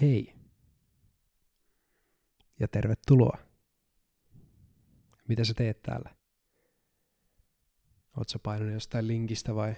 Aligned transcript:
Hei. 0.00 0.34
Ja 2.60 2.68
tervetuloa. 2.68 3.38
Mitä 5.28 5.44
sä 5.44 5.54
teet 5.54 5.82
täällä? 5.82 6.14
Oot 8.16 8.28
sä 8.28 8.38
painanut 8.38 8.74
jostain 8.74 9.06
linkistä 9.06 9.54
vai 9.54 9.74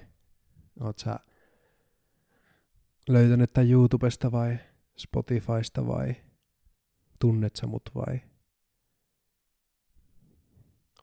oot 0.81 0.99
sä 0.99 1.19
löytänyt 3.09 3.53
tämän 3.53 3.71
YouTubesta 3.71 4.33
vai 4.33 4.59
Spotifysta 4.97 5.87
vai 5.87 6.15
tunnet 7.19 7.57
sä 7.57 7.67
mut 7.67 7.91
vai 7.95 8.21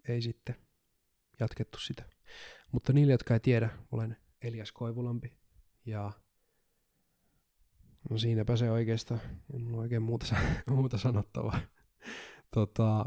ei 0.07 0.21
sitten 0.21 0.55
jatkettu 1.39 1.79
sitä. 1.79 2.03
Mutta 2.71 2.93
niille, 2.93 3.11
jotka 3.11 3.33
ei 3.33 3.39
tiedä, 3.39 3.69
olen 3.91 4.17
Elias 4.41 4.71
Koivulampi 4.71 5.33
ja 5.85 6.11
no 8.09 8.17
siinäpä 8.17 8.55
se 8.55 8.71
oikeastaan, 8.71 9.21
en 9.53 9.67
ole 9.67 9.77
oikein 9.77 10.01
muuta, 10.01 10.35
muuta 10.69 10.97
sanottavaa. 10.97 11.59
tota, 12.51 13.05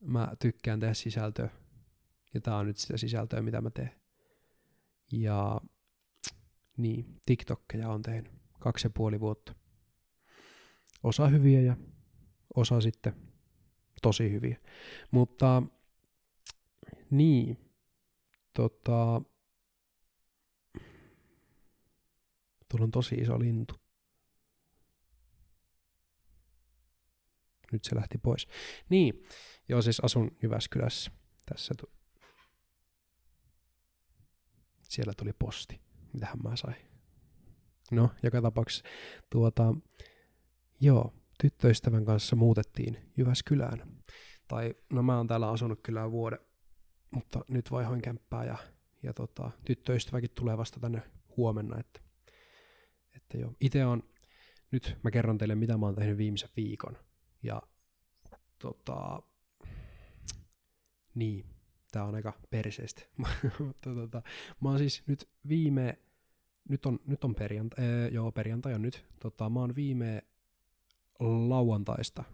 mä 0.00 0.32
tykkään 0.38 0.80
tehdä 0.80 0.94
sisältöä 0.94 1.50
ja 2.34 2.40
tää 2.40 2.56
on 2.56 2.66
nyt 2.66 2.76
sitä 2.76 2.96
sisältöä, 2.96 3.42
mitä 3.42 3.60
mä 3.60 3.70
teen. 3.70 3.92
Ja 5.12 5.60
niin, 6.76 7.20
TikTokkeja 7.26 7.88
on 7.88 8.02
tehnyt 8.02 8.32
kaksi 8.60 8.86
ja 8.86 8.90
puoli 8.90 9.20
vuotta. 9.20 9.54
Osa 11.02 11.28
hyviä 11.28 11.60
ja 11.60 11.76
osa 12.56 12.80
sitten 12.80 13.14
tosi 14.02 14.32
hyviä. 14.32 14.60
Mutta 15.10 15.62
niin, 17.10 17.70
tota, 18.54 19.22
tuolla 22.68 22.84
on 22.84 22.90
tosi 22.90 23.14
iso 23.14 23.38
lintu. 23.38 23.74
Nyt 27.72 27.84
se 27.84 27.96
lähti 27.96 28.18
pois. 28.18 28.48
Niin, 28.88 29.22
joo 29.68 29.82
siis 29.82 30.00
asun 30.00 30.36
Jyväskylässä. 30.42 31.10
Tässä 31.46 31.74
tu- 31.74 31.92
Siellä 34.82 35.12
tuli 35.16 35.32
posti. 35.38 35.80
Mitähän 36.12 36.38
mä 36.44 36.56
sain? 36.56 36.76
No, 37.90 38.10
joka 38.22 38.42
tapauksessa 38.42 38.84
tuota, 39.30 39.74
joo, 40.80 41.14
tyttöystävän 41.42 42.04
kanssa 42.04 42.36
muutettiin 42.36 43.12
Jyväskylään. 43.16 43.96
Tai 44.48 44.74
no 44.92 45.02
mä 45.02 45.16
oon 45.16 45.26
täällä 45.26 45.50
asunut 45.50 45.80
kyllä 45.82 46.10
vuoden, 46.10 46.38
mutta 47.10 47.40
nyt 47.48 47.70
vaihoin 47.70 48.02
kämppää 48.02 48.44
ja, 48.44 48.56
ja 49.02 49.14
tota, 49.14 49.50
tyttöystäväkin 49.64 50.30
tulee 50.34 50.58
vasta 50.58 50.80
tänne 50.80 51.02
huomenna. 51.36 51.80
Että, 51.80 52.00
että 53.16 53.38
joo, 53.38 53.54
itse 53.60 53.84
on, 53.86 54.02
nyt 54.70 54.98
mä 55.04 55.10
kerron 55.10 55.38
teille 55.38 55.54
mitä 55.54 55.76
mä 55.76 55.86
oon 55.86 55.94
tehnyt 55.94 56.18
viimeisen 56.18 56.50
viikon. 56.56 56.96
Ja 57.42 57.62
tota, 58.58 59.22
niin, 61.14 61.46
tää 61.92 62.04
on 62.04 62.14
aika 62.14 62.32
perseestä. 62.50 63.02
mutta 63.66 63.94
tota, 63.94 64.22
mä 64.60 64.68
oon 64.68 64.78
siis 64.78 65.02
nyt 65.06 65.28
viime, 65.48 65.98
nyt 66.68 66.86
on, 66.86 66.98
nyt 67.06 67.24
on 67.24 67.34
perjantai, 67.34 67.84
ee, 67.84 68.08
joo 68.08 68.32
perjantai 68.32 68.74
on 68.74 68.82
nyt, 68.82 69.04
tota, 69.20 69.50
mä 69.50 69.60
oon 69.60 69.74
viime 69.76 70.22
lauantaista. 71.48 72.24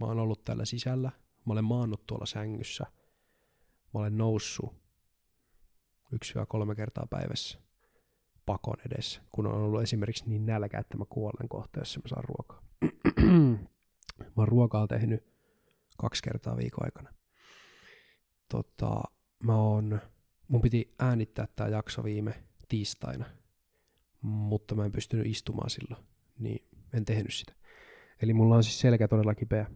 Mä 0.00 0.06
oon 0.06 0.18
ollut 0.18 0.44
täällä 0.44 0.64
sisällä. 0.64 1.10
Mä 1.46 1.52
olen 1.52 1.64
maannut 1.64 2.06
tuolla 2.06 2.26
sängyssä. 2.26 2.86
Mä 3.94 4.00
olen 4.00 4.18
noussut 4.18 4.74
yksi 6.12 6.34
kolme 6.48 6.74
kertaa 6.74 7.06
päivässä 7.10 7.58
pakon 8.46 8.76
edessä, 8.86 9.22
kun 9.30 9.46
on 9.46 9.54
ollut 9.54 9.82
esimerkiksi 9.82 10.24
niin 10.26 10.46
nälkä, 10.46 10.78
että 10.78 10.98
mä 10.98 11.04
kuolen 11.08 11.48
kohta, 11.48 11.78
jos 11.78 11.98
mä 11.98 12.08
saan 12.08 12.24
ruokaa. 12.24 12.62
mä 14.18 14.32
oon 14.36 14.48
ruokaa 14.48 14.86
tehnyt 14.86 15.24
kaksi 15.98 16.22
kertaa 16.22 16.56
viikon 16.56 16.84
aikana. 16.84 17.14
Tota, 18.48 19.02
mä 19.44 19.56
oon, 19.56 20.00
mun 20.48 20.60
piti 20.60 20.94
äänittää 20.98 21.48
tää 21.56 21.68
jakso 21.68 22.04
viime 22.04 22.44
tiistaina, 22.68 23.24
mutta 24.20 24.74
mä 24.74 24.84
en 24.84 24.92
pystynyt 24.92 25.26
istumaan 25.26 25.70
silloin, 25.70 26.04
niin 26.38 26.68
en 26.92 27.04
tehnyt 27.04 27.34
sitä. 27.34 27.52
Eli 28.22 28.34
mulla 28.34 28.56
on 28.56 28.64
siis 28.64 28.80
selkä 28.80 29.08
todella 29.08 29.34
kipeä. 29.34 29.70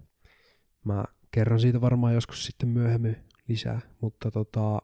Mä 0.84 1.04
kerron 1.30 1.60
siitä 1.60 1.80
varmaan 1.80 2.14
joskus 2.14 2.46
sitten 2.46 2.68
myöhemmin 2.68 3.16
lisää, 3.48 3.80
mutta 4.00 4.30
tota, 4.30 4.82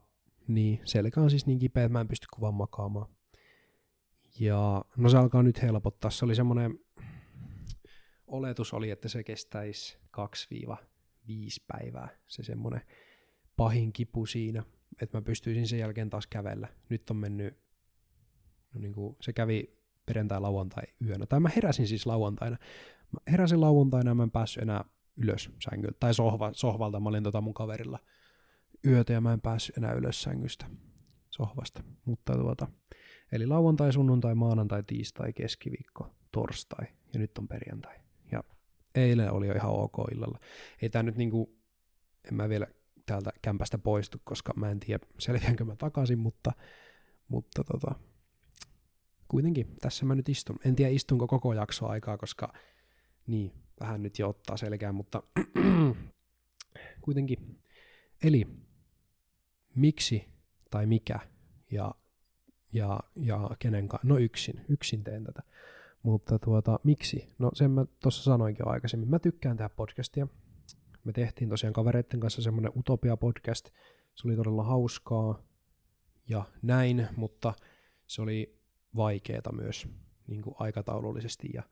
niin, 0.49 0.81
selkä 0.85 1.21
on 1.21 1.31
siis 1.31 1.47
niin 1.47 1.59
kipeä, 1.59 1.85
että 1.85 1.93
mä 1.93 2.01
en 2.01 2.09
pysty 2.09 2.27
kuvan 2.35 2.55
makaamaan. 2.55 3.07
Ja 4.41 4.85
no 4.97 5.09
se 5.09 5.17
alkaa 5.17 5.43
nyt 5.43 5.63
helpottaa. 5.63 6.11
Se 6.11 6.25
oli 6.25 6.35
semmoinen, 6.35 6.79
oletus 8.29 8.75
oli, 8.75 8.91
että 8.91 9.09
se 9.09 9.25
kestäisi 9.25 9.99
2-5 10.77 10.81
päivää, 11.67 12.09
se 12.27 12.43
semmoinen 12.43 12.81
pahin 13.57 13.93
kipu 13.93 14.27
siinä, 14.27 14.65
että 15.03 15.19
mä 15.19 15.23
pystyisin 15.23 15.69
sen 15.69 15.79
jälkeen 15.79 16.11
taas 16.11 16.27
kävellä. 16.27 16.69
Nyt 16.89 17.11
on 17.11 17.17
mennyt, 17.17 17.59
no 18.75 18.81
niin 18.81 18.93
kuin, 18.93 19.17
se 19.21 19.33
kävi 19.33 19.79
perjantai, 20.07 20.41
lauantai 20.41 20.85
yönä. 21.07 21.27
Tai 21.27 21.41
mä 21.41 21.51
heräsin 21.57 21.87
siis 21.87 22.07
lauantaina. 22.07 22.57
Mä 23.13 23.21
heräsin 23.31 23.61
lauantaina 23.61 24.11
ja 24.11 24.15
mä 24.15 24.23
en 24.23 24.31
päässyt 24.31 24.63
enää 24.63 24.85
ylös 25.17 25.51
sängyltä. 25.65 25.97
Tai 26.01 26.15
sohva, 26.15 26.51
sohvalta. 26.55 27.01
Mä 27.01 27.09
olin 27.09 27.23
tota 27.23 27.41
mun 27.41 27.55
kaverilla 27.55 27.99
yötä 28.87 29.13
ja 29.13 29.21
mä 29.21 29.33
en 29.33 29.41
päässyt 29.41 29.77
enää 29.77 29.93
ylös 29.93 30.23
sängystä 30.23 30.67
sohvasta. 31.31 31.83
Mutta 32.05 32.33
tuota, 32.33 32.67
eli 33.33 33.47
lauantai, 33.47 33.93
sunnuntai, 33.93 34.35
maanantai, 34.35 34.83
tiistai, 34.83 35.33
keskiviikko, 35.33 36.15
torstai 36.33 36.87
ja 37.13 37.21
nyt 37.21 37.39
on 37.39 37.49
perjantai. 37.49 38.08
Eilen 38.95 39.33
oli 39.33 39.47
jo 39.47 39.55
ihan 39.55 39.71
ok 39.71 39.97
illalla. 40.13 40.39
Ei 40.83 40.91
tää 40.91 41.03
nyt 41.03 41.17
niinku, 41.17 41.59
en 42.29 42.35
mä 42.35 42.49
vielä 42.49 42.67
täältä 43.07 43.31
kämpästä 43.43 43.79
poistu, 43.79 44.19
koska 44.25 44.53
mä 44.57 44.71
en 44.71 44.81
tiedä 44.81 45.07
selviänkö 45.19 45.65
mä 45.65 45.77
takaisin, 45.77 46.19
mutta, 46.19 46.53
mutta 47.29 47.65
tota, 47.65 47.95
kuitenkin 49.29 49.77
tässä 49.81 50.07
mä 50.07 50.15
nyt 50.15 50.29
istun. 50.29 50.59
En 50.65 50.77
tiedä 50.77 50.91
istunko 50.91 51.27
koko 51.27 51.53
jakso 51.53 51.87
aikaa, 51.87 52.19
koska 52.19 52.53
niin, 53.27 53.53
vähän 53.81 54.03
nyt 54.03 54.19
jo 54.19 54.29
ottaa 54.29 54.57
selkään, 54.57 54.95
mutta 54.95 55.23
kuitenkin. 57.05 57.63
Eli 58.23 58.47
miksi 59.75 60.25
tai 60.71 60.87
mikä 60.87 61.21
ja, 61.71 61.95
ja, 62.73 63.01
ja 63.17 63.51
kenen 63.59 63.89
kanssa? 63.89 64.09
No 64.09 64.19
yksin, 64.19 64.65
yksin 64.69 65.05
teen 65.05 65.25
tätä. 65.25 65.43
Mutta 66.03 66.39
tuota, 66.39 66.81
miksi? 66.85 67.29
No 67.39 67.51
sen 67.55 67.71
mä 67.71 67.85
tuossa 68.03 68.23
sanoinkin 68.23 68.69
aikaisemmin. 68.69 69.11
Mä 69.11 69.19
tykkään 69.19 69.57
tehdä 69.57 69.69
podcastia. 69.69 70.27
Me 71.05 71.13
tehtiin 71.13 71.51
tosiaan 71.51 71.73
kavereiden 71.73 72.21
kanssa 72.21 72.43
semmoinen 72.43 72.73
Utopia-podcast. 72.77 73.71
Se 74.15 74.29
oli 74.29 74.37
todella 74.37 74.63
hauskaa 74.63 75.43
ja 76.29 76.45
näin, 76.63 77.09
mutta 77.17 77.55
se 78.07 78.23
oli 78.23 78.59
vaikeeta 78.97 79.53
myös 79.53 79.89
niin 80.27 80.43
kuin 80.43 80.55
aikataulullisesti 80.59 81.49
ja, 81.55 81.63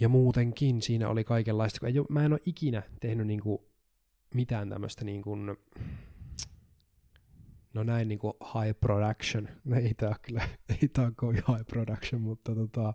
ja 0.00 0.08
muutenkin 0.08 0.82
siinä 0.82 1.08
oli 1.08 1.24
kaikenlaista. 1.24 1.80
Kun 1.80 1.88
ei, 1.88 1.94
mä 2.08 2.24
en 2.24 2.32
ole 2.32 2.40
ikinä 2.46 2.82
tehnyt 3.00 3.26
niin 3.26 3.40
kuin 3.40 3.58
mitään 4.34 4.68
tämmöistä 4.68 5.04
niin 5.04 5.22
kuin, 5.22 5.56
no 7.76 7.82
näin 7.82 8.08
niin 8.08 8.18
kuin 8.18 8.34
high 8.40 8.80
production. 8.80 9.48
No 9.64 9.76
ei 9.80 9.94
tää 9.94 10.14
kyllä, 10.22 10.48
ei 10.82 10.88
tää 10.88 11.12
kovin 11.16 11.42
high 11.48 11.66
production, 11.66 12.22
mutta 12.22 12.54
tota, 12.54 12.94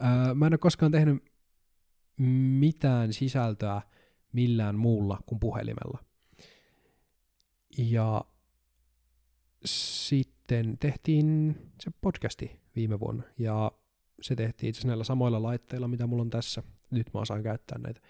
ää, 0.00 0.34
mä 0.34 0.46
en 0.46 0.52
ole 0.52 0.58
koskaan 0.58 0.92
tehnyt 0.92 1.24
mitään 2.58 3.12
sisältöä 3.12 3.82
millään 4.32 4.78
muulla 4.78 5.18
kuin 5.26 5.40
puhelimella. 5.40 5.98
Ja 7.78 8.24
sitten 9.64 10.78
tehtiin 10.78 11.56
se 11.80 11.90
podcasti 12.00 12.60
viime 12.76 13.00
vuonna, 13.00 13.22
ja 13.38 13.72
se 14.20 14.36
tehtiin 14.36 14.70
itse 14.70 14.86
näillä 14.86 15.04
samoilla 15.04 15.42
laitteilla, 15.42 15.88
mitä 15.88 16.06
mulla 16.06 16.22
on 16.22 16.30
tässä. 16.30 16.62
Nyt 16.90 17.14
mä 17.14 17.20
osaan 17.20 17.42
käyttää 17.42 17.78
näitä. 17.78 18.00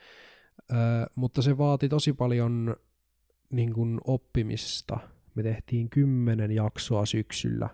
Öö, 0.72 0.78
mutta 1.16 1.42
se 1.42 1.58
vaati 1.58 1.88
tosi 1.88 2.12
paljon 2.12 2.76
niin 3.50 3.72
kuin 3.72 4.00
oppimista. 4.04 4.98
Me 5.34 5.43
tehtiin 5.43 5.90
kymmenen 5.90 6.50
jaksoa 6.50 7.06
syksyllä, 7.06 7.69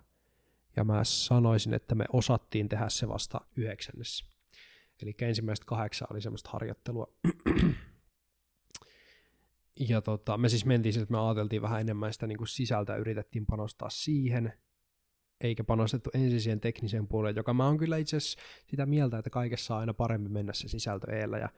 ja 0.76 0.84
mä 0.84 1.04
sanoisin, 1.04 1.74
että 1.74 1.94
me 1.94 2.04
osattiin 2.12 2.68
tehdä 2.68 2.88
se 2.88 3.08
vasta 3.08 3.40
yhdeksännessä. 3.56 4.24
Eli 5.02 5.14
ensimmäistä 5.20 5.66
kahdeksan 5.66 6.08
oli 6.10 6.20
semmoista 6.20 6.50
harjoittelua. 6.52 7.12
ja 9.88 10.00
tota, 10.00 10.38
me 10.38 10.48
siis 10.48 10.64
mentiin 10.64 10.92
sille, 10.92 11.02
että 11.02 11.12
me 11.12 11.26
ajateltiin 11.26 11.62
vähän 11.62 11.80
enemmän 11.80 12.12
sitä 12.12 12.26
niin 12.26 12.38
kuin 12.38 12.48
sisältä, 12.48 12.96
yritettiin 12.96 13.46
panostaa 13.46 13.90
siihen, 13.90 14.52
eikä 15.40 15.64
panostettu 15.64 16.10
ensin 16.14 16.40
siihen 16.40 16.60
tekniseen 16.60 17.08
puoleen, 17.08 17.36
joka 17.36 17.54
mä 17.54 17.66
oon 17.66 17.78
kyllä 17.78 17.96
itse 17.96 18.16
asiassa 18.16 18.40
sitä 18.66 18.86
mieltä, 18.86 19.18
että 19.18 19.30
kaikessa 19.30 19.74
on 19.74 19.80
aina 19.80 19.94
parempi 19.94 20.28
mennä 20.28 20.52
se 20.52 20.68
sisältö 20.68 21.12
eellä 21.12 21.38
ja 21.38 21.48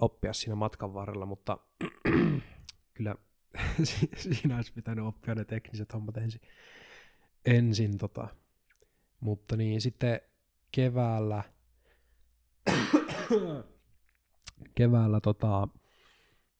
oppia 0.00 0.32
siinä 0.32 0.54
matkan 0.54 0.94
varrella, 0.94 1.26
mutta 1.26 1.58
kyllä 2.94 3.14
siinä 4.16 4.56
olisi 4.56 4.72
pitänyt 4.72 5.04
oppia 5.04 5.34
ne 5.34 5.44
tekniset 5.44 5.92
hommat 5.92 6.16
ensin. 6.16 6.40
ensin 7.46 7.98
tota. 7.98 8.28
Mutta 9.20 9.56
niin, 9.56 9.80
sitten 9.80 10.20
keväällä 10.72 11.42
keväällä 14.78 15.20
tota, 15.20 15.68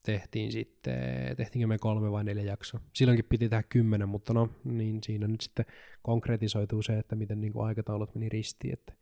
tehtiin 0.04 0.52
sitten, 0.52 1.36
tehtiinkö 1.36 1.66
me 1.66 1.78
kolme 1.78 2.10
vai 2.10 2.24
neljä 2.24 2.42
jaksoa. 2.42 2.80
Silloinkin 2.92 3.24
piti 3.24 3.48
tehdä 3.48 3.62
kymmenen, 3.62 4.08
mutta 4.08 4.34
no, 4.34 4.50
niin 4.64 5.02
siinä 5.02 5.28
nyt 5.28 5.40
sitten 5.40 5.66
konkretisoituu 6.02 6.82
se, 6.82 6.98
että 6.98 7.16
miten 7.16 7.40
niin 7.40 7.52
kuin 7.52 7.66
aikataulut 7.66 8.14
meni 8.14 8.28
ristiin, 8.28 8.72
että 8.72 8.92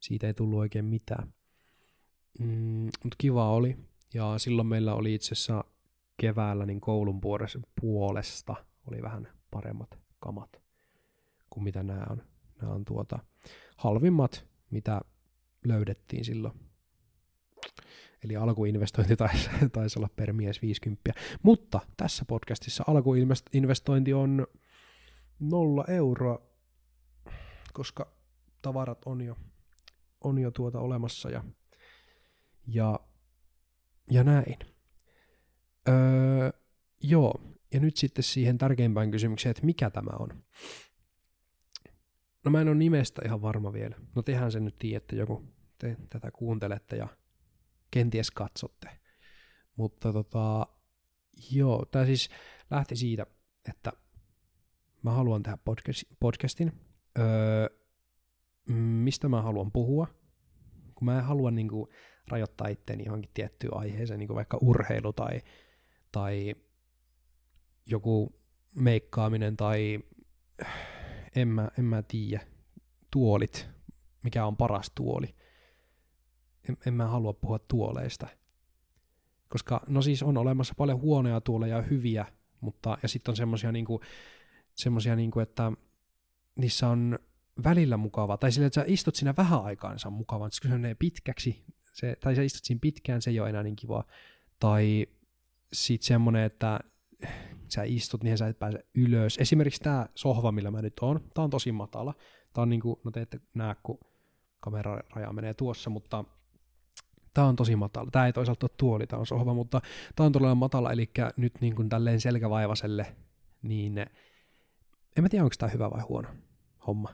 siitä 0.00 0.26
ei 0.26 0.34
tullut 0.34 0.58
oikein 0.58 0.84
mitään. 0.84 1.34
Mm, 2.38 2.84
mutta 2.84 3.16
kiva 3.18 3.50
oli, 3.50 3.76
ja 4.14 4.34
silloin 4.38 4.68
meillä 4.68 4.94
oli 4.94 5.14
itse 5.14 5.32
asiassa 5.32 5.64
keväällä 6.20 6.66
niin 6.66 6.80
koulun 6.80 7.20
puolesta 7.80 8.54
oli 8.86 9.02
vähän 9.02 9.28
paremmat 9.50 9.98
kamat 10.18 10.62
kuin 11.50 11.64
mitä 11.64 11.82
nämä 11.82 12.06
on. 12.10 12.22
Nämä 12.62 12.74
on 12.74 12.84
tuota 12.84 13.18
halvimmat, 13.76 14.46
mitä 14.70 15.00
löydettiin 15.64 16.24
silloin 16.24 16.54
Eli 18.24 18.36
alkuinvestointi 18.36 19.16
taisi, 19.26 19.50
taisi 19.72 19.98
olla 19.98 20.08
per 20.16 20.32
mies 20.32 20.62
50. 20.62 21.12
Mutta 21.42 21.80
tässä 21.96 22.24
podcastissa 22.24 22.84
alkuinvestointi 22.86 24.12
on 24.12 24.46
nolla 25.38 25.84
euroa, 25.88 26.42
koska 27.72 28.12
tavarat 28.62 28.98
on 29.06 29.20
jo, 29.20 29.36
on 30.20 30.38
jo 30.38 30.50
tuota 30.50 30.80
olemassa 30.80 31.30
ja, 31.30 31.44
ja, 32.66 33.00
ja 34.10 34.24
näin. 34.24 34.56
Öö, 35.90 36.50
joo, 37.02 37.40
ja 37.74 37.80
nyt 37.80 37.96
sitten 37.96 38.24
siihen 38.24 38.58
tärkeimpään 38.58 39.10
kysymykseen, 39.10 39.50
että 39.50 39.66
mikä 39.66 39.90
tämä 39.90 40.16
on. 40.18 40.42
No 42.44 42.50
mä 42.50 42.60
en 42.60 42.68
ole 42.68 42.76
nimestä 42.76 43.22
ihan 43.24 43.42
varma 43.42 43.72
vielä. 43.72 43.96
No 44.16 44.22
tehän 44.22 44.52
sen 44.52 44.64
nyt 44.64 44.78
tiedätte, 44.78 45.16
joku 45.16 45.44
te 45.78 45.96
tätä 46.08 46.30
kuuntelette 46.30 46.96
ja 46.96 47.08
kenties 47.90 48.30
katsotte. 48.30 48.88
Mutta 49.76 50.12
tota, 50.12 50.66
joo, 51.50 51.84
tämä 51.84 52.06
siis 52.06 52.30
lähti 52.70 52.96
siitä, 52.96 53.26
että 53.68 53.92
mä 55.02 55.10
haluan 55.10 55.42
tehdä 55.42 55.58
podcastin, 56.20 56.72
öö, 57.18 57.66
mistä 58.76 59.28
mä 59.28 59.42
haluan 59.42 59.72
puhua, 59.72 60.06
kun 60.94 61.04
mä 61.04 61.18
en 61.18 61.24
halua 61.24 61.50
niinku 61.50 61.88
rajoittaa 62.28 62.68
itseäni 62.68 63.04
johonkin 63.04 63.30
tiettyyn 63.34 63.76
aiheeseen, 63.76 64.18
niin 64.18 64.28
kuin 64.28 64.36
vaikka 64.36 64.58
urheilu 64.60 65.12
tai, 65.12 65.40
tai 66.12 66.54
joku 67.86 68.40
meikkaaminen 68.74 69.56
tai 69.56 69.98
en 71.36 71.48
mä, 71.48 71.68
en 71.78 71.84
mä 71.84 72.02
tiedä, 72.02 72.46
tuolit, 73.10 73.68
mikä 74.22 74.46
on 74.46 74.56
paras 74.56 74.90
tuoli 74.94 75.34
en, 76.68 76.76
en 76.86 76.94
mä 76.94 77.06
halua 77.06 77.32
puhua 77.32 77.58
tuoleista. 77.58 78.26
Koska 79.48 79.80
no 79.88 80.02
siis 80.02 80.22
on 80.22 80.36
olemassa 80.36 80.74
paljon 80.76 81.00
huonoja 81.00 81.40
tuoleja 81.40 81.76
ja 81.76 81.82
hyviä, 81.82 82.26
mutta 82.60 82.98
ja 83.02 83.08
sitten 83.08 83.32
on 83.32 83.36
semmosia 83.36 83.72
niinku, 83.72 84.00
semmosia 84.74 85.16
niinku, 85.16 85.40
että 85.40 85.72
niissä 86.56 86.88
on 86.88 87.18
välillä 87.64 87.96
mukava, 87.96 88.36
tai 88.36 88.52
sillä, 88.52 88.66
että 88.66 88.80
sä 88.80 88.84
istut 88.86 89.14
siinä 89.14 89.34
vähän 89.36 89.60
niin 89.64 89.98
se 89.98 90.08
on 90.08 90.14
mukava, 90.14 90.44
mutta 90.44 90.58
se 90.62 90.68
menee 90.68 90.94
pitkäksi, 90.94 91.64
se, 91.94 92.16
tai 92.20 92.36
sä 92.36 92.42
istut 92.42 92.64
siinä 92.64 92.78
pitkään, 92.82 93.22
se 93.22 93.30
ei 93.30 93.40
ole 93.40 93.48
enää 93.48 93.62
niin 93.62 93.76
kiva. 93.76 94.04
Tai 94.58 95.06
sitten 95.72 96.06
semmoinen, 96.06 96.44
että 96.44 96.80
sä 97.68 97.82
istut, 97.82 98.22
niin 98.22 98.38
sä 98.38 98.48
et 98.48 98.58
pääse 98.58 98.86
ylös. 98.94 99.38
Esimerkiksi 99.38 99.80
tämä 99.80 100.06
sohva, 100.14 100.52
millä 100.52 100.70
mä 100.70 100.82
nyt 100.82 100.98
oon, 101.00 101.20
tää 101.34 101.44
on 101.44 101.50
tosi 101.50 101.72
matala. 101.72 102.14
Tää 102.52 102.62
on 102.62 102.68
niinku, 102.68 103.00
no 103.04 103.10
te 103.10 103.20
ette 103.20 103.40
näe, 103.54 103.76
kun 103.82 103.98
kameraraja 104.60 105.32
menee 105.32 105.54
tuossa, 105.54 105.90
mutta 105.90 106.24
Tämä 107.34 107.46
on 107.46 107.56
tosi 107.56 107.76
matala. 107.76 108.10
Tämä 108.10 108.26
ei 108.26 108.32
toisaalta 108.32 108.64
ole 108.64 108.74
tuoli, 108.76 109.06
tämä 109.06 109.20
on 109.20 109.26
sohva, 109.26 109.54
mutta 109.54 109.80
tämä 110.16 110.26
on 110.26 110.32
todella 110.32 110.54
matala, 110.54 110.92
eli 110.92 111.10
nyt 111.36 111.60
niin 111.60 111.74
kuin 111.74 111.88
tälleen 111.88 112.20
selkävaivaselle, 112.20 113.16
niin 113.62 113.98
en 115.16 115.22
mä 115.22 115.28
tiedä, 115.28 115.44
onko 115.44 115.54
tämä 115.58 115.70
hyvä 115.70 115.90
vai 115.90 116.00
huono 116.00 116.28
homma. 116.86 117.08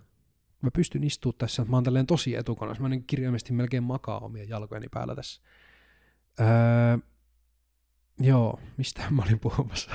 Mä 0.62 0.70
pystyn 0.70 1.04
istumaan 1.04 1.38
tässä, 1.38 1.64
mä 1.64 1.76
oon 1.76 1.84
tälleen 1.84 2.06
tosi 2.06 2.34
etukannassa, 2.34 2.82
mä 2.82 2.88
niin 2.88 3.04
kirjaimesti 3.06 3.52
melkein 3.52 3.82
makaa 3.82 4.18
omien 4.18 4.48
jalkojeni 4.48 4.86
päällä 4.90 5.14
tässä. 5.14 5.42
Öö, 6.40 6.46
joo, 8.20 8.60
mistä 8.76 9.04
mä 9.10 9.22
olin 9.22 9.40
puhumassa? 9.40 9.90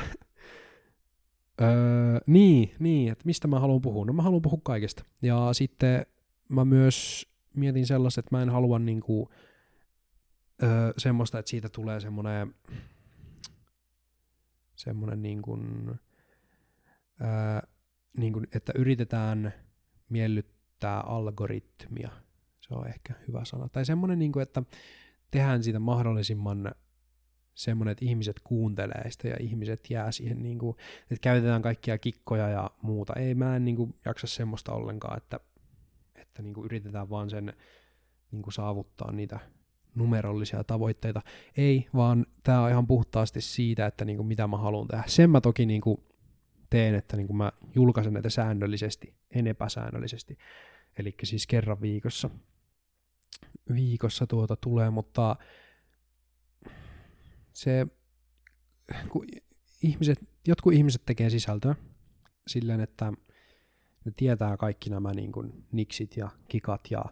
öö, 1.61 2.19
niin, 2.27 2.75
niin, 2.79 3.11
että 3.11 3.25
mistä 3.25 3.47
mä 3.47 3.59
haluan 3.59 3.81
puhua? 3.81 4.05
No 4.05 4.13
mä 4.13 4.21
haluan 4.21 4.41
puhua 4.41 4.59
kaikesta. 4.63 5.05
Ja 5.21 5.49
sitten 5.53 6.05
mä 6.49 6.65
myös 6.65 7.27
mietin 7.53 7.87
sellaista, 7.87 8.19
että 8.19 8.35
mä 8.35 8.41
en 8.41 8.49
halua 8.49 8.79
niinku, 8.79 9.29
öö, 10.63 10.93
semmoista, 10.97 11.39
että 11.39 11.49
siitä 11.49 11.69
tulee 11.69 11.99
semmoinen, 11.99 12.55
semmoinen 14.75 15.21
niin 15.21 15.41
kuin, 15.41 15.89
öö, 17.21 17.69
niin 18.17 18.33
kuin, 18.33 18.47
että 18.55 18.73
yritetään 18.75 19.53
miellyttää 20.09 20.99
algoritmia. 20.99 22.09
Se 22.59 22.73
on 22.73 22.87
ehkä 22.87 23.13
hyvä 23.27 23.45
sana. 23.45 23.69
Tai 23.69 23.85
semmoinen, 23.85 24.19
niin 24.19 24.31
kuin, 24.31 24.43
että 24.43 24.63
tehdään 25.31 25.63
siitä 25.63 25.79
mahdollisimman 25.79 26.71
semmoinen, 27.55 27.91
että 27.91 28.05
ihmiset 28.05 28.39
kuuntelee 28.43 29.11
sitä 29.11 29.27
ja 29.27 29.35
ihmiset 29.39 29.89
jää 29.89 30.11
siihen, 30.11 30.43
niin 30.43 30.59
kuin, 30.59 30.77
että 31.01 31.21
käytetään 31.21 31.61
kaikkia 31.61 31.97
kikkoja 31.97 32.49
ja 32.49 32.71
muuta. 32.81 33.13
Ei, 33.13 33.35
mä 33.35 33.55
en 33.55 33.65
niin 33.65 33.75
kuin, 33.75 33.95
jaksa 34.05 34.27
semmoista 34.27 34.71
ollenkaan, 34.71 35.17
että, 35.17 35.39
että 36.15 36.41
niin 36.41 36.53
kuin, 36.53 36.65
yritetään 36.65 37.09
vaan 37.09 37.29
sen 37.29 37.53
niin 38.31 38.41
kuin, 38.41 38.53
saavuttaa 38.53 39.11
niitä 39.11 39.39
numerollisia 39.95 40.63
tavoitteita. 40.63 41.21
Ei, 41.57 41.87
vaan 41.95 42.25
tämä 42.43 42.61
on 42.63 42.69
ihan 42.69 42.87
puhtaasti 42.87 43.41
siitä, 43.41 43.85
että 43.85 44.05
niinku 44.05 44.23
mitä 44.23 44.47
mä 44.47 44.57
haluan 44.57 44.87
tehdä. 44.87 45.03
Sen 45.07 45.29
mä 45.29 45.41
toki 45.41 45.65
niinku 45.65 46.03
teen, 46.69 46.95
että 46.95 47.17
niinku 47.17 47.33
mä 47.33 47.51
julkaisen 47.75 48.13
näitä 48.13 48.29
säännöllisesti, 48.29 49.13
en 49.31 49.47
epäsäännöllisesti. 49.47 50.37
Eli 50.97 51.15
siis 51.23 51.47
kerran 51.47 51.81
viikossa. 51.81 52.29
Viikossa 53.73 54.27
tuota 54.27 54.55
tulee, 54.55 54.89
mutta 54.89 55.35
se, 57.53 57.87
kun 59.09 59.25
ihmiset, 59.83 60.19
jotkut 60.47 60.73
ihmiset 60.73 61.01
tekee 61.05 61.29
sisältöä 61.29 61.75
silleen, 62.47 62.81
että 62.81 63.13
ne 64.05 64.11
tietää 64.17 64.57
kaikki 64.57 64.89
nämä 64.89 65.13
niin 65.13 65.31
kuin 65.31 65.65
niksit 65.71 66.17
ja 66.17 66.29
kikat 66.47 66.81
ja, 66.91 67.05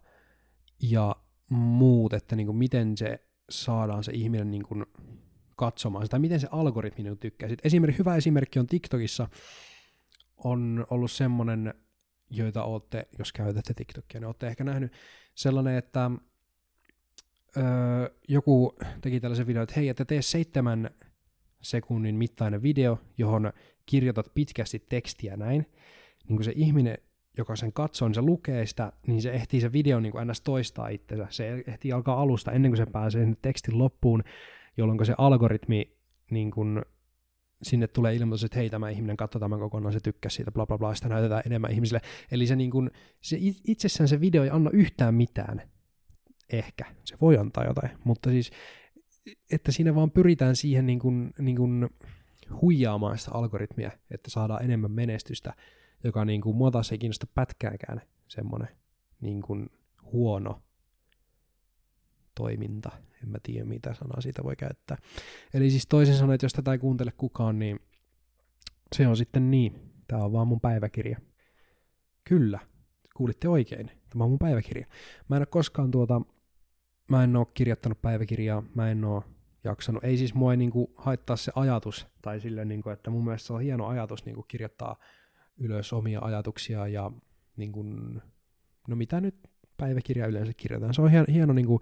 ja 0.82 1.16
muut, 1.50 2.14
että 2.14 2.36
niin 2.36 2.48
kuin 2.48 2.58
miten 2.58 2.98
se 2.98 3.26
saadaan 3.50 4.04
se 4.04 4.12
ihminen 4.12 4.52
niin 4.52 4.64
kuin 4.64 4.86
katsomaan 5.56 6.06
sitä, 6.06 6.20
miten 6.20 6.40
se 6.40 6.48
algoritmi 6.52 7.04
niin 7.04 7.18
tykkää. 7.18 7.50
Sitten 7.50 7.68
esimerkki, 7.68 8.00
hyvä 8.00 8.16
esimerkki 8.16 8.60
on 8.60 8.68
TikTokissa, 8.68 9.28
on 10.38 10.86
ollut 10.90 11.12
semmoinen, 11.12 11.74
joita 12.30 12.64
olette, 12.64 13.08
jos 13.20 13.34
käytätte 13.34 13.74
TikTokia, 13.74 14.20
niin 14.20 14.28
olette 14.28 14.48
ehkä 14.48 14.64
nähnyt 14.64 14.94
sellainen, 15.36 15.76
että 15.76 16.12
öö, 17.58 17.64
joku 18.28 18.76
teki 19.02 19.20
tällaisen 19.20 19.48
videon, 19.48 19.64
että 19.64 19.76
hei, 19.76 19.90
että 19.90 20.06
tee 20.06 20.22
seitsemän 20.22 20.90
sekunnin 21.62 22.16
mittainen 22.16 22.64
video, 22.64 23.00
johon 23.18 23.54
kirjoitat 23.86 24.32
pitkästi 24.34 24.86
tekstiä 24.90 25.38
näin, 25.38 25.66
niin 26.28 26.38
kun 26.38 26.44
se 26.44 26.54
ihminen 26.56 26.98
joka 27.38 27.56
sen 27.56 27.74
katsoo, 27.74 28.08
niin 28.08 28.16
se 28.16 28.22
lukee 28.22 28.66
sitä, 28.66 28.94
niin 29.08 29.22
se 29.22 29.32
ehtii 29.32 29.62
se 29.62 29.72
video 29.72 30.00
niin 30.00 30.14
ns. 30.26 30.42
toistaa 30.42 30.88
itsensä. 30.88 31.28
Se 31.30 31.64
ehtii 31.68 31.92
alkaa 31.92 32.22
alusta 32.22 32.52
ennen 32.52 32.72
kuin 32.72 32.78
se 32.78 32.86
pääsee 32.86 33.22
sinne 33.22 33.38
tekstin 33.42 33.78
loppuun, 33.78 34.24
jolloin 34.78 35.06
se 35.06 35.16
algoritmi 35.18 35.98
niin 36.32 36.52
kuin 36.52 36.82
sinne 37.64 37.88
tulee 37.88 38.16
ilmoitus, 38.16 38.44
että 38.44 38.58
hei, 38.58 38.70
tämä 38.70 38.90
ihminen 38.90 39.18
katsoi 39.18 39.40
tämän 39.40 39.60
kokonaan, 39.60 39.94
se 39.94 40.00
tykkäsi 40.00 40.36
siitä, 40.36 40.52
bla 40.52 40.66
bla 40.66 40.78
bla, 40.78 40.96
sitä 40.96 41.10
näytetään 41.10 41.44
enemmän 41.46 41.72
ihmisille. 41.72 42.02
Eli 42.32 42.48
se, 42.48 42.56
niin 42.56 42.72
kuin, 42.72 42.92
se 43.22 43.38
itsessään 43.68 44.08
se 44.08 44.22
video 44.22 44.44
ei 44.44 44.50
anna 44.50 44.70
yhtään 44.74 45.16
mitään. 45.16 45.62
Ehkä. 46.50 46.86
Se 47.06 47.18
voi 47.22 47.38
antaa 47.38 47.66
jotain, 47.66 47.90
mutta 48.04 48.30
siis, 48.30 48.52
että 49.52 49.72
siinä 49.72 49.96
vaan 49.96 50.12
pyritään 50.12 50.56
siihen 50.56 50.86
niin 50.86 51.00
kuin, 51.00 51.34
niin 51.40 51.56
kuin 51.56 51.90
huijaamaan 52.62 53.18
sitä 53.18 53.32
algoritmia, 53.34 53.92
että 54.12 54.30
saadaan 54.30 54.64
enemmän 54.64 54.92
menestystä, 54.92 55.54
joka 56.04 56.26
niin 56.26 56.42
kuin, 56.42 56.56
mua 56.56 56.72
taas 56.72 56.92
ei 56.92 56.98
kiinnosta 56.98 57.28
pätkääkään 57.36 58.02
semmoinen 58.28 58.70
niin 59.22 59.42
kuin, 59.42 59.70
huono 60.12 60.62
toiminta. 62.36 62.92
En 63.24 63.30
mä 63.30 63.38
tiedä, 63.44 63.66
mitä 63.66 63.94
sanaa 63.94 64.22
siitä 64.22 64.44
voi 64.44 64.56
käyttää. 64.56 64.98
Eli 65.54 65.70
siis 65.70 65.88
toisin 65.88 66.16
sanoen, 66.16 66.36
että 66.36 66.46
jos 66.46 66.54
tätä 66.54 66.72
ei 66.72 66.78
kuuntele 66.78 67.12
kukaan, 67.18 67.60
niin 67.60 67.80
se 68.96 69.08
on 69.08 69.18
sitten 69.18 69.52
niin. 69.52 69.92
Tämä 70.08 70.24
on 70.24 70.32
vaan 70.32 70.48
mun 70.48 70.62
päiväkirja. 70.62 71.20
Kyllä, 72.24 72.60
kuulitte 73.16 73.50
oikein. 73.50 73.92
Tämä 74.10 74.24
on 74.24 74.30
mun 74.30 74.40
päiväkirja. 74.40 74.86
Mä 75.28 75.36
en 75.36 75.42
ole 75.42 75.46
koskaan 75.46 75.92
tuota, 75.92 76.22
mä 77.10 77.24
en 77.24 77.36
ole 77.36 77.48
kirjoittanut 77.54 78.02
päiväkirjaa, 78.02 78.64
mä 78.76 78.92
en 78.92 79.06
ole 79.06 79.24
jaksanut. 79.64 80.04
Ei 80.04 80.18
siis 80.18 80.34
mua 80.34 80.52
ei 80.52 80.58
niinku 80.58 80.94
haittaa 80.98 81.36
se 81.36 81.52
ajatus, 81.56 82.08
tai 82.22 82.40
sille, 82.40 82.66
niinku, 82.66 82.90
että 82.90 83.10
mun 83.10 83.24
mielestä 83.24 83.48
se 83.48 83.54
on 83.54 83.62
hieno 83.62 83.88
ajatus 83.88 84.26
niinku 84.26 84.44
kirjoittaa 84.44 84.96
ylös 85.58 85.94
omia 85.94 86.20
ajatuksia 86.22 86.88
ja 86.88 87.12
niinku, 87.58 87.84
no 88.88 88.96
mitä 88.96 89.22
nyt 89.22 89.36
päiväkirja 89.78 90.28
yleensä 90.28 90.54
kirjoitetaan. 90.58 90.94
Se 90.94 91.02
on 91.02 91.12
hieno, 91.12 91.26
hieno 91.34 91.54
niinku 91.54 91.82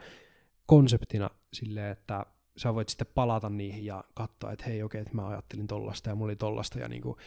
konseptina 0.65 1.29
silleen, 1.53 1.91
että 1.91 2.25
sä 2.57 2.75
voit 2.75 2.89
sitten 2.89 3.07
palata 3.15 3.49
niihin 3.49 3.85
ja 3.85 4.03
katsoa, 4.13 4.51
että 4.51 4.65
hei 4.65 4.83
okei, 4.83 5.01
okay, 5.01 5.01
että 5.01 5.15
mä 5.15 5.27
ajattelin 5.27 5.67
tollasta 5.67 6.09
ja 6.09 6.15
mulla 6.15 6.29
oli 6.29 6.35
tollasta 6.35 6.79
ja 6.79 6.87
niinku, 6.87 7.17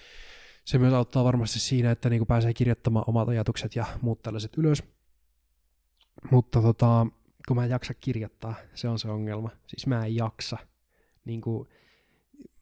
se 0.64 0.78
myös 0.78 0.94
auttaa 0.94 1.24
varmasti 1.24 1.58
siinä, 1.58 1.90
että 1.90 2.10
niinku 2.10 2.26
pääsee 2.26 2.54
kirjoittamaan 2.54 3.04
omat 3.08 3.28
ajatukset 3.28 3.76
ja 3.76 3.84
muut 4.02 4.22
tällaiset 4.22 4.58
ylös. 4.58 4.82
Mutta 6.30 6.62
tota, 6.62 7.06
kun 7.50 7.56
mä 7.56 7.64
en 7.64 7.70
jaksa 7.70 7.94
kirjoittaa, 7.94 8.54
se 8.74 8.88
on 8.88 8.98
se 8.98 9.08
ongelma. 9.08 9.50
Siis 9.66 9.86
mä 9.86 10.06
en 10.06 10.16
jaksa. 10.16 10.58
Niinku, 11.24 11.66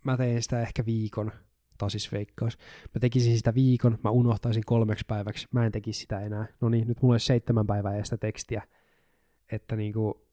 mä 0.05 0.17
teen 0.17 0.43
sitä 0.43 0.63
ehkä 0.63 0.87
viikon, 0.87 1.33
taas 1.79 1.93
siis 1.93 2.13
veikkaus. 2.13 2.59
Mä 2.95 3.01
tekisin 3.01 3.37
sitä 3.37 3.55
viikon, 3.55 3.99
mä 4.05 4.11
unohtaisin 4.11 4.63
kolmeksi 4.67 5.05
päiväksi, 5.09 5.49
mä 5.53 5.67
en 5.67 5.73
tekisi 5.73 6.01
sitä 6.01 6.21
enää. 6.21 6.47
No 6.61 6.69
niin, 6.69 6.89
nyt 6.89 7.03
mulla 7.03 7.15
olisi 7.15 7.27
seitsemän 7.27 7.67
päivää 7.67 7.97
ja 7.97 8.05
sitä 8.05 8.17
tekstiä. 8.17 8.63
Että 9.53 9.77
niinku, 9.77 10.27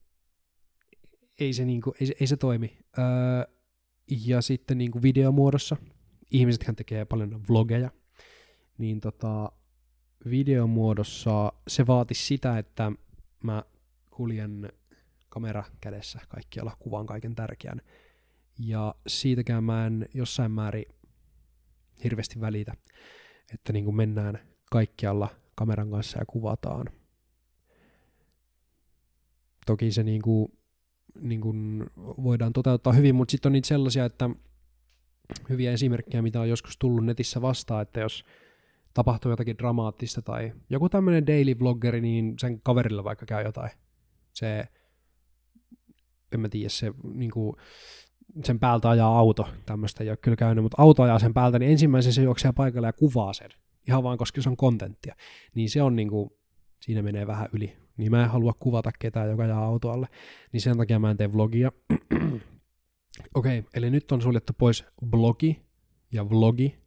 ei 1.40 1.54
se, 1.54 1.66
niinku, 1.66 1.94
ei, 2.00 2.08
se, 2.08 2.14
ei 2.20 2.28
se 2.28 2.38
toimi. 2.38 2.78
Öö, 2.98 3.06
ja 4.26 4.42
sitten 4.42 4.78
niinku 4.78 5.02
videomuodossa, 5.02 5.78
ihmisethän 6.32 6.76
tekee 6.76 7.06
paljon 7.06 7.44
vlogeja, 7.50 7.92
niin 8.78 9.00
tota, 9.00 9.52
videomuodossa 10.30 11.54
se 11.68 11.88
vaatisi 11.88 12.26
sitä, 12.26 12.58
että 12.58 12.92
mä 13.44 13.64
kuljen 14.16 14.70
kamera 15.30 15.64
kädessä 15.82 16.20
kaikkialla, 16.30 16.78
kuvaan 16.80 17.06
kaiken 17.06 17.36
tärkeän. 17.36 17.82
Ja 18.60 18.96
siitäkään 19.08 19.64
mä 19.64 19.86
en 19.86 20.10
jossain 20.14 20.52
määrin 20.52 20.86
hirveästi 22.04 22.42
välitä, 22.42 22.74
että 23.54 23.74
niin 23.74 23.86
kuin 23.86 23.96
mennään 23.96 24.40
kaikkialla 24.72 25.30
kameran 25.56 25.92
kanssa 25.92 26.20
ja 26.20 26.26
kuvataan. 26.26 26.90
Toki 29.66 29.92
se 29.92 30.04
niin 30.04 30.22
kuin 30.22 30.48
niin 31.22 31.42
kuin 31.42 31.86
voidaan 31.98 32.54
toteuttaa 32.54 32.94
hyvin, 32.94 33.16
mutta 33.16 33.32
sitten 33.32 33.50
on 33.50 33.54
niitä 33.54 33.68
sellaisia, 33.68 34.06
että 34.06 34.30
hyviä 35.50 35.72
esimerkkejä, 35.72 36.22
mitä 36.22 36.42
on 36.42 36.50
joskus 36.50 36.78
tullut 36.78 37.06
netissä 37.06 37.42
vastaan, 37.42 37.82
että 37.82 38.00
jos 38.00 38.26
tapahtuu 38.94 39.32
jotakin 39.32 39.58
dramaattista 39.58 40.22
tai 40.22 40.54
joku 40.70 40.90
tämmöinen 40.90 41.28
daily 41.28 41.60
vloggeri, 41.60 42.02
niin 42.02 42.34
sen 42.40 42.62
kaverilla 42.62 43.04
vaikka 43.04 43.26
käy 43.26 43.44
jotain. 43.46 43.72
Se, 44.36 44.68
en 46.32 46.40
mä 46.40 46.50
tiedä, 46.50 46.70
se 46.70 46.94
niin 47.14 47.32
kuin, 47.32 47.56
sen 48.44 48.60
päältä 48.60 48.90
ajaa 48.90 49.20
auto, 49.20 49.48
tämmöistä 49.66 50.04
ei 50.04 50.10
ole 50.10 50.18
kyllä 50.18 50.38
käynyt, 50.38 50.64
mutta 50.64 50.82
auto 50.82 51.04
ajaa 51.04 51.20
sen 51.20 51.34
päältä, 51.34 51.60
niin 51.60 51.72
ensimmäisen 51.72 52.14
se 52.14 52.22
juoksee 52.22 52.52
paikalle 52.52 52.88
ja 52.88 52.94
kuvaa 52.94 53.34
sen, 53.34 53.50
ihan 53.88 54.04
vaan 54.04 54.18
koska 54.18 54.42
se 54.42 54.50
on 54.50 54.58
kontenttia. 54.58 55.16
Niin 55.56 55.70
se 55.70 55.82
on 55.82 55.96
niin 55.96 56.10
kuin, 56.10 56.30
siinä 56.82 57.02
menee 57.02 57.28
vähän 57.28 57.50
yli 57.54 57.86
niin 57.98 58.12
mä 58.12 58.24
en 58.24 58.30
halua 58.30 58.54
kuvata 58.60 58.92
ketään, 59.00 59.30
joka 59.30 59.46
jää 59.46 59.60
autoalle, 59.60 60.08
niin 60.52 60.62
sen 60.62 60.78
takia 60.78 61.00
mä 61.00 61.12
en 61.12 61.18
tee 61.18 61.34
vlogia. 61.34 61.72
Okei, 63.36 63.60
okay, 63.60 63.70
eli 63.74 63.90
nyt 63.90 64.12
on 64.12 64.22
suljettu 64.22 64.54
pois 64.58 64.86
blogi 65.06 65.62
ja 66.12 66.30
vlogi, 66.30 66.80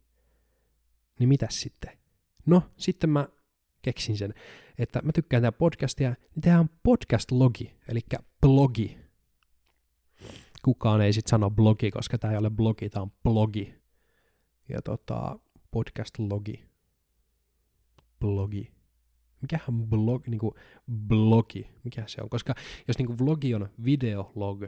niin 1.19 1.29
mitäs 1.29 1.61
sitten? 1.61 1.97
No, 2.45 2.63
sitten 2.77 3.09
mä 3.09 3.27
keksin 3.81 4.17
sen, 4.17 4.33
että 4.77 5.01
mä 5.01 5.11
tykkään 5.11 5.43
tehdä 5.43 5.51
podcastia, 5.51 6.09
niin 6.09 6.41
tehdään 6.41 6.69
podcast-logi, 6.83 7.71
eli 7.87 7.99
blogi. 8.41 8.97
Kukaan 10.63 11.01
ei 11.01 11.13
sit 11.13 11.27
sano 11.27 11.49
blogi, 11.49 11.91
koska 11.91 12.17
tää 12.17 12.31
ei 12.31 12.37
ole 12.37 12.49
blogi, 12.49 12.89
tää 12.89 13.01
on 13.01 13.11
blogi. 13.23 13.73
Ja 14.69 14.81
tota, 14.81 15.39
podcast-logi. 15.71 16.65
Blogi 18.19 18.79
mikähän 19.41 19.87
blog, 19.89 20.27
niin 20.27 20.39
kuin 20.39 20.53
blogi, 21.07 21.69
mikä 21.83 22.03
se 22.07 22.21
on, 22.21 22.29
koska 22.29 22.55
jos 22.87 22.97
niin 22.97 23.07
kuin 23.07 23.19
vlogi 23.19 23.55
on 23.55 23.69
videolog, 23.83 24.63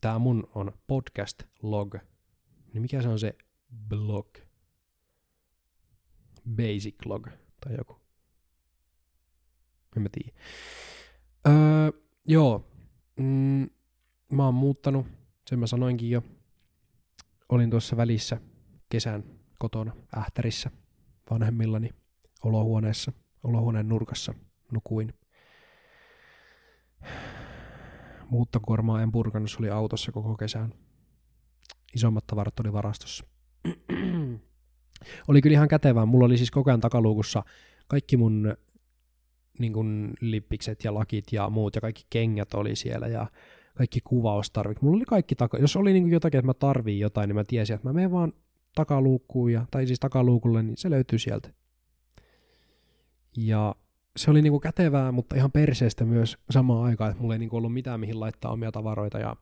tämä 0.00 0.18
mun 0.18 0.50
on 0.54 0.72
podcast 0.86 1.42
log, 1.62 1.94
niin 2.72 2.82
mikä 2.82 3.02
se 3.02 3.08
on 3.08 3.18
se 3.18 3.36
blog? 3.88 4.28
Basic 6.56 7.06
log 7.06 7.28
tai 7.64 7.76
joku. 7.78 7.96
En 9.96 10.02
mä 10.02 10.08
tiedä. 10.12 10.38
Öö, 11.46 12.00
joo, 12.24 12.72
mm, 13.16 13.70
mä 14.32 14.44
oon 14.44 14.54
muuttanut, 14.54 15.06
sen 15.50 15.58
mä 15.58 15.66
sanoinkin 15.66 16.10
jo. 16.10 16.22
Olin 17.48 17.70
tuossa 17.70 17.96
välissä 17.96 18.40
kesän 18.88 19.24
kotona 19.58 19.92
Ähtärissä 20.16 20.70
vanhemmillani 21.30 21.90
olohuoneessa 22.44 23.12
olohuoneen 23.42 23.88
nurkassa 23.88 24.34
nukuin. 24.72 25.14
Muuttokuormaa 28.30 29.02
en 29.02 29.12
purkanut, 29.12 29.50
se 29.50 29.56
oli 29.58 29.70
autossa 29.70 30.12
koko 30.12 30.36
kesän. 30.36 30.74
Isommat 31.94 32.26
tavarat 32.26 32.60
oli 32.60 32.72
varastossa. 32.72 33.24
Oli 35.28 35.42
kyllä 35.42 35.54
ihan 35.54 35.68
kätevää. 35.68 36.06
Mulla 36.06 36.26
oli 36.26 36.36
siis 36.36 36.50
koko 36.50 36.70
ajan 36.70 36.80
takaluukussa 36.80 37.42
kaikki 37.88 38.16
mun 38.16 38.54
niin 39.58 39.72
kun, 39.72 40.14
lippikset 40.20 40.84
ja 40.84 40.94
lakit 40.94 41.32
ja 41.32 41.50
muut 41.50 41.74
ja 41.74 41.80
kaikki 41.80 42.02
kengät 42.10 42.54
oli 42.54 42.76
siellä 42.76 43.06
ja 43.08 43.26
kaikki 43.74 44.00
kuvaustarvit. 44.04 44.82
Mulla 44.82 44.96
oli 44.96 45.04
kaikki 45.04 45.34
taka... 45.34 45.58
Jos 45.58 45.76
oli 45.76 45.92
niin 45.92 46.10
jotakin, 46.10 46.38
että 46.38 46.46
mä 46.46 46.54
tarviin 46.54 47.00
jotain, 47.00 47.28
niin 47.28 47.36
mä 47.36 47.44
tiesin, 47.44 47.74
että 47.74 47.88
mä 47.88 47.92
menen 47.92 48.12
vaan 48.12 48.32
takaluukkuun, 48.74 49.52
ja, 49.52 49.66
tai 49.70 49.86
siis 49.86 50.00
takaluukulle, 50.00 50.62
niin 50.62 50.76
se 50.76 50.90
löytyy 50.90 51.18
sieltä. 51.18 51.50
Ja 53.36 53.74
se 54.16 54.30
oli 54.30 54.42
niinku 54.42 54.60
kätevää, 54.60 55.12
mutta 55.12 55.36
ihan 55.36 55.52
perseestä 55.52 56.04
myös 56.04 56.38
samaan 56.50 56.84
aikaan, 56.84 57.10
että 57.10 57.20
mulla 57.20 57.34
ei 57.34 57.38
niinku 57.38 57.56
ollut 57.56 57.72
mitään 57.72 58.00
mihin 58.00 58.20
laittaa 58.20 58.52
omia 58.52 58.72
tavaroita 58.72 59.18
ja, 59.18 59.36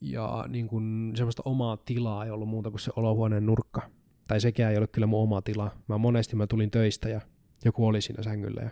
ja 0.00 0.44
niinku 0.48 0.80
semmoista 1.14 1.42
omaa 1.44 1.76
tilaa 1.76 2.24
ei 2.24 2.30
ollut 2.30 2.48
muuta 2.48 2.70
kuin 2.70 2.80
se 2.80 2.90
olohuoneen 2.96 3.46
nurkka. 3.46 3.90
Tai 4.30 4.40
sekään 4.40 4.72
ei 4.72 4.78
ole 4.78 4.86
kyllä 4.86 5.06
mun 5.06 5.22
oma 5.22 5.42
tila. 5.42 5.70
Mä 5.88 5.98
monesti 5.98 6.36
mä 6.36 6.46
tulin 6.46 6.70
töistä 6.70 7.08
ja 7.08 7.20
joku 7.64 7.86
oli 7.86 8.00
siinä 8.00 8.22
sängyllä 8.22 8.62
ja 8.62 8.70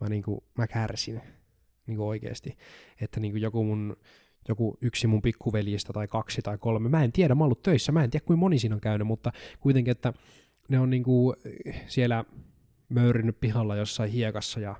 mä, 0.00 0.08
niinku, 0.08 0.44
mä 0.58 0.66
kärsin 0.66 1.20
niinku 1.86 2.08
oikeasti. 2.08 2.56
Että 3.00 3.20
niinku 3.20 3.38
joku 3.38 3.64
mun 3.64 3.96
joku 4.48 4.78
yksi 4.80 5.06
mun 5.06 5.22
pikkuveljistä 5.22 5.92
tai 5.92 6.08
kaksi 6.08 6.42
tai 6.42 6.58
kolme. 6.58 6.88
Mä 6.88 7.04
en 7.04 7.12
tiedä, 7.12 7.34
mä 7.34 7.38
oon 7.38 7.46
ollut 7.46 7.62
töissä, 7.62 7.92
mä 7.92 8.04
en 8.04 8.10
tiedä 8.10 8.24
kuinka 8.24 8.40
moni 8.40 8.58
siinä 8.58 8.74
on 8.74 8.80
käynyt, 8.80 9.06
mutta 9.06 9.32
kuitenkin, 9.60 9.92
että 9.92 10.12
ne 10.68 10.80
on 10.80 10.90
niinku 10.90 11.34
siellä 11.86 12.24
möyrinyt 12.88 13.40
pihalla 13.40 13.76
jossain 13.76 14.10
hiekassa 14.10 14.60
ja, 14.60 14.76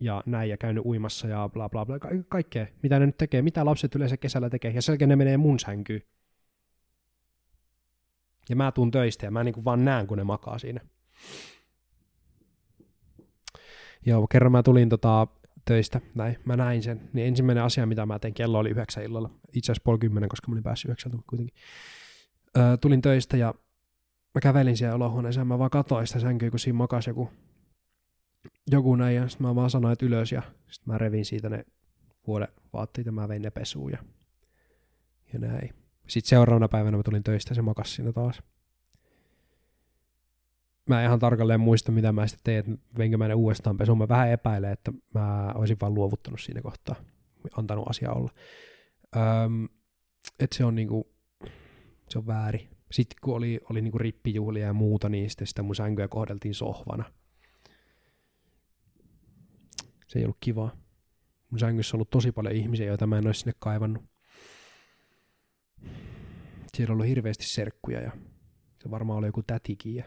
ja 0.00 0.22
näin 0.26 0.50
ja 0.50 0.56
käynyt 0.56 0.84
uimassa 0.86 1.28
ja 1.28 1.48
bla 1.52 1.68
bla 1.68 1.86
bla, 1.86 1.98
Ka- 1.98 2.08
kaikkea, 2.28 2.66
mitä 2.82 2.98
ne 2.98 3.06
nyt 3.06 3.18
tekee, 3.18 3.42
mitä 3.42 3.64
lapset 3.64 3.94
yleensä 3.94 4.16
kesällä 4.16 4.50
tekee, 4.50 4.70
ja 4.70 4.82
selkeä 4.82 5.06
ne 5.06 5.16
menee 5.16 5.36
mun 5.36 5.58
sänkyyn. 5.60 6.02
Ja 8.48 8.56
mä 8.56 8.72
tuun 8.72 8.90
töistä 8.90 9.26
ja 9.26 9.30
mä 9.30 9.44
niinku 9.44 9.64
vaan 9.64 9.84
näen, 9.84 10.06
kun 10.06 10.18
ne 10.18 10.24
makaa 10.24 10.58
siinä. 10.58 10.80
Joo, 14.06 14.26
kerran 14.26 14.52
mä 14.52 14.62
tulin 14.62 14.88
tota, 14.88 15.26
töistä, 15.64 16.00
näin, 16.14 16.36
mä 16.44 16.56
näin 16.56 16.82
sen, 16.82 17.10
niin 17.12 17.26
ensimmäinen 17.26 17.64
asia, 17.64 17.86
mitä 17.86 18.06
mä 18.06 18.18
tein, 18.18 18.34
kello 18.34 18.58
oli 18.58 18.70
yhdeksän 18.70 19.04
illalla, 19.04 19.30
itse 19.52 19.72
asiassa 19.72 19.84
puoli 19.84 19.98
kymmenen, 19.98 20.28
koska 20.28 20.48
mä 20.48 20.52
olin 20.52 20.62
päässyt 20.62 20.88
yhdeksältä 20.88 21.18
kuitenkin. 21.26 21.54
Öö, 22.56 22.76
tulin 22.76 23.02
töistä 23.02 23.36
ja 23.36 23.54
mä 24.34 24.40
kävelin 24.40 24.76
siellä 24.76 24.94
olohuoneessa 24.94 25.40
ja 25.40 25.44
mä 25.44 25.58
vaan 25.58 25.70
katsoin 25.70 26.06
sitä 26.06 26.20
sänkyä, 26.20 26.50
kun 26.50 26.58
siinä 26.58 26.76
makasi 26.76 27.10
joku, 27.10 27.30
joku 28.70 28.96
näin, 28.96 29.16
ja 29.16 29.28
sitten 29.28 29.46
mä 29.46 29.54
vaan 29.54 29.70
sanoin, 29.70 29.92
että 29.92 30.06
ylös, 30.06 30.32
ja 30.32 30.42
sitten 30.70 30.94
mä 30.94 30.98
revin 30.98 31.24
siitä 31.24 31.48
ne 31.48 31.64
vuoden 32.26 32.48
vaatteet, 32.72 33.06
ja 33.06 33.12
mä 33.12 33.28
vein 33.28 33.42
ne 33.42 33.50
pesuun, 33.50 33.92
ja, 33.92 33.98
ja 35.32 35.38
näin. 35.38 35.83
Sitten 36.08 36.28
seuraavana 36.28 36.68
päivänä 36.68 36.96
mä 36.96 37.02
tulin 37.02 37.22
töistä 37.22 37.50
ja 37.50 37.54
se 37.54 37.62
makas 37.62 37.94
siinä 37.94 38.12
taas. 38.12 38.42
Mä 40.88 41.00
en 41.00 41.06
ihan 41.06 41.18
tarkalleen 41.18 41.60
muista, 41.60 41.92
mitä 41.92 42.12
mä 42.12 42.26
sitten 42.26 42.44
tein, 42.44 42.58
että 42.58 43.18
mä 43.18 43.28
ne 43.28 43.34
uudestaan 43.34 43.76
pesuun. 43.76 43.98
Mä 43.98 44.08
vähän 44.08 44.30
epäilen, 44.30 44.72
että 44.72 44.92
mä 45.14 45.52
olisin 45.54 45.76
vaan 45.80 45.94
luovuttanut 45.94 46.40
siinä 46.40 46.62
kohtaa, 46.62 46.96
antanut 47.56 47.88
asia 47.90 48.12
olla. 48.12 48.30
Öm, 49.16 49.68
että 50.40 50.56
se 50.56 50.64
on 50.64 50.74
niinku, 50.74 51.12
se 52.08 52.18
on 52.18 52.26
väärin. 52.26 52.68
Sitten 52.92 53.18
kun 53.22 53.36
oli, 53.36 53.60
oli 53.70 53.82
niinku 53.82 53.98
rippijuhlia 53.98 54.66
ja 54.66 54.72
muuta, 54.72 55.08
niin 55.08 55.30
sitten 55.30 55.46
sitä 55.46 55.62
mun 55.62 55.74
sänkyä 55.74 56.08
kohdeltiin 56.08 56.54
sohvana. 56.54 57.04
Se 60.06 60.18
ei 60.18 60.24
ollut 60.24 60.36
kivaa. 60.40 60.76
Mun 61.50 61.58
sängyssä 61.58 61.96
on 61.96 61.98
ollut 61.98 62.10
tosi 62.10 62.32
paljon 62.32 62.54
ihmisiä, 62.54 62.86
joita 62.86 63.06
mä 63.06 63.18
en 63.18 63.26
olisi 63.26 63.40
sinne 63.40 63.52
kaivannut. 63.58 64.02
Siellä 66.74 66.92
ollut 66.92 67.06
hirveästi 67.06 67.46
serkkuja 67.46 68.00
ja 68.00 68.10
se 68.82 68.90
varmaan 68.90 69.18
oli 69.18 69.26
joku 69.26 69.42
tätikin. 69.46 70.04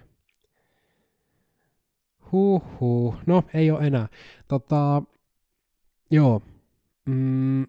Huhhuh. 2.31 3.15
No, 3.25 3.43
ei 3.53 3.71
ole 3.71 3.87
enää. 3.87 4.07
Tota, 4.47 5.03
joo. 6.11 6.41
Mm, 7.05 7.67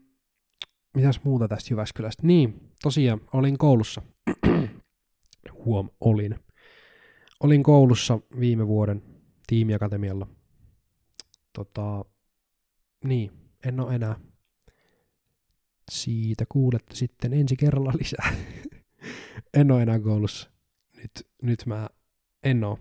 mitäs 0.95 1.21
muuta 1.25 1.49
tästä 1.49 1.75
Jyväskylästä? 1.75 2.27
Niin, 2.27 2.71
tosiaan, 2.83 3.21
olin 3.33 3.59
koulussa. 3.59 4.03
Huom, 5.65 5.91
olin. 6.01 6.35
Olin 7.41 7.63
koulussa 7.63 8.19
viime 8.41 8.67
vuoden 8.67 9.03
tiimiakatemialla. 9.47 10.27
Tota, 11.53 12.05
niin, 13.05 13.33
en 13.65 13.81
ole 13.81 13.95
enää. 13.95 14.17
Siitä 15.91 16.45
kuulette 16.49 16.97
sitten 16.97 17.33
ensi 17.33 17.57
kerralla 17.57 17.93
lisää. 17.99 18.33
en 19.55 19.71
ole 19.71 19.83
enää 19.83 20.01
koulussa. 20.01 20.51
Nyt, 20.97 21.29
nyt 21.43 21.67
mä 21.67 21.89
en 22.43 22.65
ole. 22.65 22.79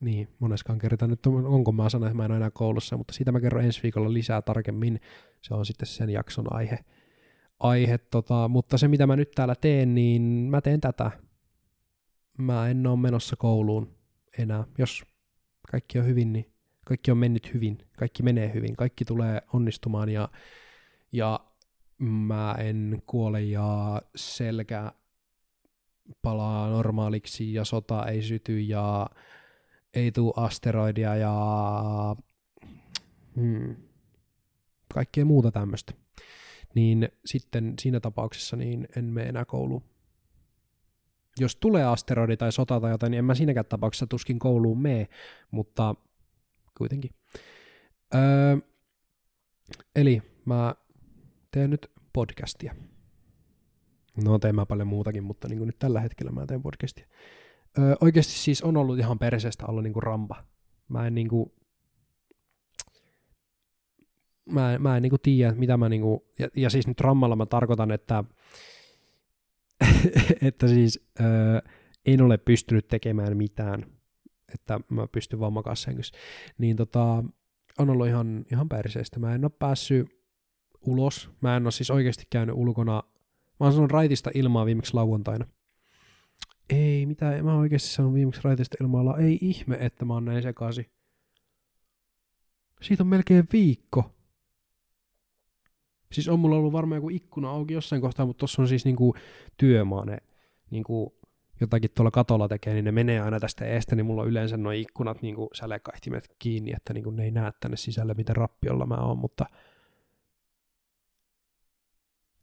Niin, 0.00 0.28
moneskaan 0.38 0.78
kertaa 0.78 1.08
nyt 1.08 1.26
on, 1.26 1.46
onko 1.46 1.72
mä 1.72 1.88
sanon, 1.88 2.06
että 2.06 2.16
mä 2.16 2.24
en 2.24 2.30
ole 2.30 2.36
enää 2.36 2.50
koulussa, 2.50 2.96
mutta 2.96 3.14
siitä 3.14 3.32
mä 3.32 3.40
kerron 3.40 3.64
ensi 3.64 3.82
viikolla 3.82 4.12
lisää 4.12 4.42
tarkemmin. 4.42 5.00
Se 5.42 5.54
on 5.54 5.66
sitten 5.66 5.86
sen 5.86 6.10
jakson 6.10 6.52
aihe. 6.52 6.78
aihe 7.60 7.98
tota, 7.98 8.48
mutta 8.48 8.78
se 8.78 8.88
mitä 8.88 9.06
mä 9.06 9.16
nyt 9.16 9.30
täällä 9.30 9.54
teen, 9.54 9.94
niin 9.94 10.22
mä 10.22 10.60
teen 10.60 10.80
tätä. 10.80 11.10
Mä 12.38 12.68
en 12.68 12.86
ole 12.86 12.98
menossa 12.98 13.36
kouluun 13.36 13.94
enää. 14.38 14.64
Jos 14.78 15.04
kaikki 15.70 15.98
on 15.98 16.06
hyvin, 16.06 16.32
niin 16.32 16.52
kaikki 16.84 17.10
on 17.10 17.18
mennyt 17.18 17.54
hyvin, 17.54 17.78
kaikki 17.98 18.22
menee 18.22 18.54
hyvin, 18.54 18.76
kaikki 18.76 19.04
tulee 19.04 19.42
onnistumaan 19.52 20.08
ja, 20.08 20.28
ja 21.12 21.40
mä 21.98 22.54
en 22.58 23.02
kuole 23.06 23.42
ja 23.42 24.02
selkä 24.16 24.92
palaa 26.22 26.70
normaaliksi 26.70 27.54
ja 27.54 27.64
sota 27.64 28.06
ei 28.06 28.22
syty 28.22 28.60
ja 28.60 29.10
ei 29.94 30.12
tule 30.12 30.32
asteroidia 30.36 31.16
ja 31.16 31.36
hmm, 33.36 33.76
kaikkea 34.94 35.24
muuta 35.24 35.50
tämmöistä. 35.50 35.92
Niin 36.74 37.08
sitten 37.24 37.74
siinä 37.80 38.00
tapauksessa 38.00 38.56
niin 38.56 38.88
en 38.96 39.04
mene 39.04 39.28
enää 39.28 39.44
kouluun. 39.44 39.82
Jos 41.40 41.56
tulee 41.56 41.84
asteroidi 41.84 42.36
tai 42.36 42.52
sota 42.52 42.80
tai 42.80 42.90
jotain, 42.90 43.10
niin 43.10 43.18
en 43.18 43.24
mä 43.24 43.34
siinäkään 43.34 43.66
tapauksessa 43.66 44.06
tuskin 44.06 44.38
kouluun 44.38 44.82
mene, 44.82 45.08
mutta 45.50 45.94
kuitenkin. 46.78 47.10
Öö, 48.14 48.56
eli 49.96 50.22
mä 50.44 50.74
teen 51.50 51.70
nyt 51.70 51.90
podcastia. 52.12 52.74
No 54.24 54.38
teen 54.38 54.54
mä 54.54 54.66
paljon 54.66 54.88
muutakin, 54.88 55.24
mutta 55.24 55.48
niin 55.48 55.58
kuin 55.58 55.66
nyt 55.66 55.78
tällä 55.78 56.00
hetkellä 56.00 56.32
mä 56.32 56.46
teen 56.46 56.62
podcastia. 56.62 57.06
Öö, 57.78 57.94
oikeasti 58.00 58.32
siis 58.32 58.62
on 58.62 58.76
ollut 58.76 58.98
ihan 58.98 59.18
perseestä 59.18 59.66
olla 59.66 59.82
niin 59.82 59.92
kuin 59.92 60.02
rampa. 60.02 60.44
Mä 60.88 61.06
en 61.06 61.14
niin 61.14 61.28
kuin, 61.28 61.52
mä, 64.50 64.78
mä 64.78 64.96
en 64.96 65.02
niin 65.02 65.10
kuin 65.10 65.22
tiedä, 65.22 65.52
mitä 65.52 65.76
mä 65.76 65.88
niin 65.88 66.02
kuin, 66.02 66.20
ja, 66.38 66.48
ja 66.56 66.70
siis 66.70 66.86
nyt 66.86 67.00
rammalla 67.00 67.36
mä 67.36 67.46
tarkoitan, 67.46 67.90
että 67.90 68.24
että 70.48 70.68
siis 70.68 71.08
öö, 71.20 71.60
en 72.06 72.22
ole 72.22 72.38
pystynyt 72.38 72.88
tekemään 72.88 73.36
mitään 73.36 73.98
että 74.54 74.80
mä 74.88 75.06
pystyn 75.06 75.40
vaan 75.40 75.52
makaa. 75.52 75.74
Niin 76.58 76.76
tota, 76.76 77.24
on 77.78 77.90
ollut 77.90 78.06
ihan, 78.06 78.44
ihan 78.52 78.68
perseestä. 78.68 79.18
Mä 79.18 79.34
en 79.34 79.44
ole 79.44 79.52
päässyt 79.58 80.08
ulos. 80.86 81.30
Mä 81.40 81.56
en 81.56 81.62
ole 81.62 81.72
siis 81.72 81.90
oikeasti 81.90 82.24
käynyt 82.30 82.54
ulkona. 82.58 83.02
Mä 83.60 83.66
oon 83.66 83.72
sanonut 83.72 83.90
raitista 83.90 84.30
ilmaa 84.34 84.66
viimeksi 84.66 84.94
lauantaina. 84.94 85.46
Ei, 86.70 87.06
mitä, 87.06 87.42
mä 87.42 87.50
oon 87.50 87.60
oikeasti 87.60 87.88
sanonut 87.88 88.14
viimeksi 88.14 88.40
raitista 88.44 88.76
ilmaa. 88.80 89.18
Ei 89.18 89.38
ihme, 89.40 89.76
että 89.80 90.04
mä 90.04 90.14
oon 90.14 90.24
näin 90.24 90.42
sekasi. 90.42 90.90
Siitä 92.82 93.02
on 93.02 93.06
melkein 93.06 93.48
viikko. 93.52 94.10
Siis 96.12 96.28
on 96.28 96.40
mulla 96.40 96.56
ollut 96.56 96.72
varmaan 96.72 96.96
joku 96.96 97.08
ikkuna 97.08 97.50
auki 97.50 97.74
jossain 97.74 98.02
kohtaa, 98.02 98.26
mutta 98.26 98.40
tossa 98.40 98.62
on 98.62 98.68
siis 98.68 98.84
niinku 98.84 99.14
työmaa 99.56 100.04
ne 100.04 100.18
niinku 100.70 101.18
jotakin 101.60 101.90
tuolla 101.94 102.10
katolla 102.10 102.48
tekee, 102.48 102.74
niin 102.74 102.84
ne 102.84 102.92
menee 102.92 103.20
aina 103.20 103.40
tästä 103.40 103.64
eestä, 103.64 103.96
niin 103.96 104.06
mulla 104.06 104.22
on 104.22 104.28
yleensä 104.28 104.56
nuo 104.56 104.72
ikkunat 104.72 105.22
niin 105.22 105.34
kuin 105.34 105.48
sälekaihtimet 105.52 106.34
kiinni, 106.38 106.72
että 106.76 106.92
niin 106.92 107.04
kuin 107.04 107.16
ne 107.16 107.24
ei 107.24 107.30
näe 107.30 107.52
tänne 107.60 107.76
sisälle, 107.76 108.14
miten 108.14 108.36
rappiolla 108.36 108.86
mä 108.86 108.94
oon, 108.94 109.18
mutta 109.18 109.46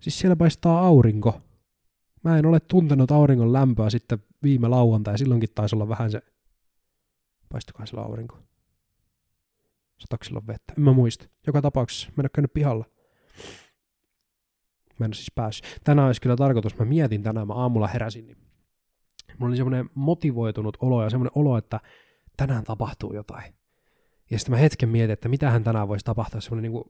siis 0.02 0.20
siellä 0.20 0.36
paistaa 0.36 0.80
aurinko. 0.80 1.42
Mä 2.24 2.38
en 2.38 2.46
ole 2.46 2.60
tuntenut 2.60 3.12
auringon 3.12 3.54
lämpöä 3.54 3.90
sitten 3.90 4.24
viime 4.44 4.68
lauantai, 4.68 5.18
silloinkin 5.18 5.50
taisi 5.56 5.76
olla 5.76 5.90
vähän 5.90 6.12
se, 6.12 6.22
paistukaa 7.52 7.86
siellä 7.86 8.06
aurinko. 8.06 8.40
Sataksilla 9.98 10.48
vettä, 10.48 10.74
en 10.78 10.84
mä 10.84 10.94
muista. 10.94 11.28
Joka 11.48 11.62
tapauksessa, 11.62 12.08
mä 12.08 12.22
en 12.22 12.26
ole 12.26 12.30
käynyt 12.34 12.54
pihalla. 12.54 12.86
Mä 15.00 15.06
en 15.06 15.10
ole 15.10 15.16
siis 15.16 15.32
päässyt. 15.36 15.82
Tänään 15.84 16.08
olisi 16.08 16.22
kyllä 16.22 16.36
tarkoitus, 16.36 16.78
mä 16.78 16.86
mietin 16.86 17.24
tänään, 17.24 17.48
mä 17.48 17.54
aamulla 17.54 17.88
heräsin, 17.88 18.26
niin 18.26 18.38
Mulla 19.38 19.50
oli 19.50 19.58
semmoinen 19.58 19.90
motivoitunut 19.96 20.78
olo 20.80 21.04
ja 21.04 21.10
semmoinen 21.10 21.32
olo, 21.36 21.58
että 21.58 21.80
tänään 22.38 22.64
tapahtuu 22.64 23.14
jotain. 23.14 23.54
Ja 24.32 24.40
sitten 24.40 24.52
mä 24.54 24.58
hetken 24.58 24.90
mietin, 24.90 25.14
että 25.14 25.30
mitähän 25.30 25.64
tänään 25.64 25.88
voisi 25.88 26.06
tapahtua, 26.06 26.42
semmoinen 26.42 26.72
niin 26.72 26.84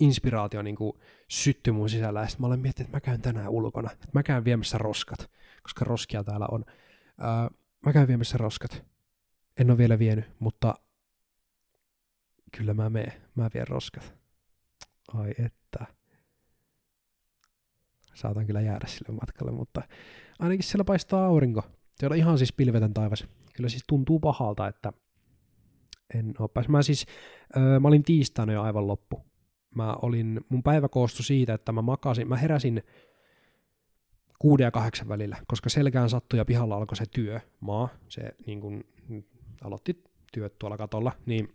inspiraatio 0.00 0.62
niin 0.62 0.76
kuin 0.76 0.92
syttyi 1.28 1.72
mun 1.72 1.90
sisällä. 1.90 2.20
Ja 2.20 2.26
sitten 2.26 2.42
mä 2.42 2.46
olen 2.46 2.60
miettinyt, 2.60 2.88
että 2.88 2.96
mä 2.96 3.00
käyn 3.00 3.22
tänään 3.22 3.48
ulkona. 3.48 3.90
Että 3.92 4.08
mä 4.14 4.22
käyn 4.22 4.44
viemässä 4.44 4.78
roskat, 4.78 5.30
koska 5.62 5.84
roskia 5.84 6.24
täällä 6.24 6.46
on. 6.50 6.64
Öö, 7.20 7.58
mä 7.86 7.92
käyn 7.92 8.08
viemässä 8.08 8.38
roskat. 8.38 8.84
En 9.56 9.70
ole 9.70 9.78
vielä 9.78 9.98
vienyt, 9.98 10.24
mutta 10.38 10.74
kyllä 12.56 12.74
mä 12.74 12.90
menen. 12.90 13.12
Mä 13.34 13.50
vien 13.54 13.68
roskat. 13.68 14.14
Ai 15.14 15.30
että. 15.38 15.86
Saatan 18.14 18.46
kyllä 18.46 18.60
jäädä 18.60 18.86
sille 18.86 19.14
matkalle, 19.20 19.52
mutta 19.52 19.82
ainakin 20.38 20.62
siellä 20.62 20.84
paistaa 20.84 21.26
aurinko. 21.26 21.62
Se 21.94 22.06
on 22.06 22.16
ihan 22.16 22.38
siis 22.38 22.52
pilvetön 22.52 22.94
taivas. 22.94 23.26
Kyllä 23.54 23.68
siis 23.68 23.84
tuntuu 23.86 24.20
pahalta, 24.20 24.68
että 24.68 24.92
en 26.14 26.34
ole 26.38 26.48
päässyt. 26.54 26.72
Mä 26.72 26.82
siis, 26.82 27.06
öö, 27.56 27.80
mä 27.80 27.88
olin 27.88 28.02
tiistaina 28.02 28.52
jo 28.52 28.62
aivan 28.62 28.86
loppu. 28.86 29.29
Mä 29.74 29.96
olin, 30.02 30.40
mun 30.48 30.62
päivä 30.62 30.88
koostui 30.88 31.24
siitä, 31.24 31.54
että 31.54 31.72
mä 31.72 31.82
makasin, 31.82 32.28
mä 32.28 32.36
heräsin 32.36 32.82
kuuden 34.38 34.64
ja 34.64 34.70
kahdeksan 34.70 35.08
välillä, 35.08 35.36
koska 35.46 35.70
selkään 35.70 36.10
sattui 36.10 36.38
ja 36.38 36.44
pihalla 36.44 36.76
alkoi 36.76 36.96
se 36.96 37.04
työ, 37.06 37.40
maa, 37.60 37.88
se 38.08 38.22
niin 38.46 38.60
kun, 38.60 38.84
aloitti 39.64 40.04
työt 40.32 40.58
tuolla 40.58 40.76
katolla, 40.76 41.12
niin 41.26 41.48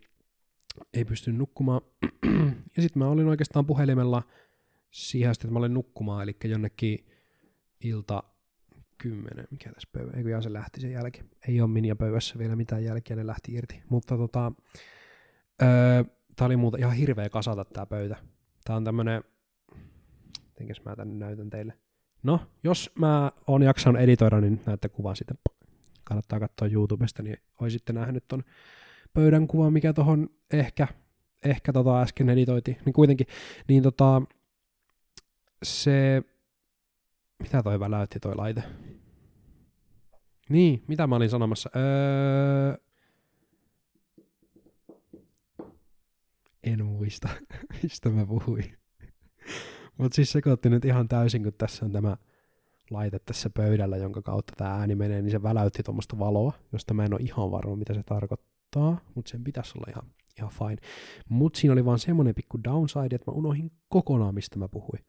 ei 0.93 1.06
pystynyt 1.06 1.38
nukkumaan. 1.38 1.82
ja 2.75 2.82
sitten 2.82 2.99
mä 2.99 3.08
olin 3.08 3.28
oikeastaan 3.28 3.65
puhelimella 3.65 4.23
siihen 4.91 5.32
asti, 5.32 5.47
että 5.47 5.54
mä 5.54 5.60
olin 5.60 5.73
nukkumaan, 5.73 6.23
eli 6.23 6.36
jonnekin 6.43 7.06
ilta 7.84 8.23
kymmenen, 8.97 9.47
mikä 9.51 9.71
tässä 9.71 9.89
pöydä, 9.91 10.17
eikö 10.17 10.41
se 10.41 10.54
lähti 10.54 10.82
sen 10.82 10.91
jälkeen. 10.91 11.30
Ei 11.47 11.62
ole 11.62 11.69
minia 11.69 11.95
pöydässä 11.95 12.39
vielä 12.39 12.56
mitään 12.56 12.84
jälkeä, 12.84 13.15
ne 13.15 13.28
lähti 13.28 13.54
irti. 13.54 13.84
Mutta 13.89 14.17
tota, 14.17 14.51
öö, 15.62 16.04
tää 16.36 16.45
oli 16.45 16.58
muuta 16.58 16.78
ihan 16.78 16.93
hirveä 16.93 17.30
kasata 17.30 17.65
tää 17.65 17.86
pöytä. 17.86 18.15
Tää 18.65 18.76
on 18.76 18.84
tämmönen, 18.84 19.24
mitenkäs 20.48 20.82
mä 20.86 20.95
tänne 20.95 21.26
näytän 21.26 21.50
teille. 21.50 21.74
No, 22.24 22.39
jos 22.63 22.91
mä 22.95 23.32
oon 23.48 23.63
jaksanut 23.63 24.02
editoida, 24.02 24.41
niin 24.41 24.62
näette 24.65 24.89
kuvan 24.89 25.15
sitten. 25.15 25.38
Kannattaa 26.04 26.39
katsoa 26.39 26.67
YouTubesta, 26.67 27.24
niin 27.24 27.38
oisitte 27.62 27.93
nähnyt 27.93 28.28
ton 28.28 28.43
pöydän 29.13 29.48
kuvan, 29.48 29.74
mikä 29.74 29.93
tohon 29.93 30.30
ehkä, 30.52 30.88
ehkä 31.45 31.74
tota 31.74 32.02
äsken 32.02 32.30
editoiti. 32.30 32.78
Niin 32.86 32.93
kuitenkin, 32.93 33.28
niin 33.67 33.84
tota, 33.84 34.21
se 35.63 36.24
mitä 37.39 37.63
toi 37.63 37.80
väläytti 37.80 38.19
toi 38.19 38.36
laite? 38.36 38.63
Niin, 40.50 40.84
mitä 40.88 41.08
mä 41.08 41.15
olin 41.15 41.30
sanomassa? 41.30 41.69
Öö... 41.76 42.85
En 46.65 46.86
muista, 46.86 47.30
mistä 47.84 48.10
mä 48.10 48.25
puhuin. 48.25 48.78
Mutta 49.97 50.15
siis 50.15 50.32
sekoitti 50.32 50.69
nyt 50.69 50.86
ihan 50.86 51.08
täysin, 51.08 51.43
kun 51.43 51.54
tässä 51.54 51.86
on 51.86 51.91
tämä 51.91 52.17
laite 52.89 53.19
tässä 53.19 53.49
pöydällä, 53.49 53.97
jonka 53.97 54.21
kautta 54.21 54.54
tämä 54.58 54.71
ääni 54.71 54.95
menee, 54.95 55.21
niin 55.21 55.32
se 55.32 55.43
väläytti 55.43 55.84
tuommoista 55.84 56.19
valoa, 56.19 56.54
josta 56.73 56.93
mä 56.93 57.06
en 57.06 57.13
ole 57.13 57.21
ihan 57.21 57.51
varma, 57.51 57.75
mitä 57.75 57.93
se 57.93 58.04
tarkoittaa, 58.04 58.97
mutta 59.15 59.30
sen 59.30 59.43
pitäisi 59.43 59.73
olla 59.75 59.88
ihan, 59.89 60.12
ihan 60.38 60.51
fine. 60.51 60.78
Mutta 61.30 61.60
siinä 61.60 61.73
oli 61.73 61.86
vaan 61.86 61.99
semmoinen 61.99 62.36
pikku 62.36 62.63
downside, 62.63 63.15
että 63.15 63.32
mä 63.32 63.36
unohdin 63.36 63.71
kokonaan, 63.89 64.36
mistä 64.36 64.60
mä 64.60 64.67
puhuin. 64.67 65.06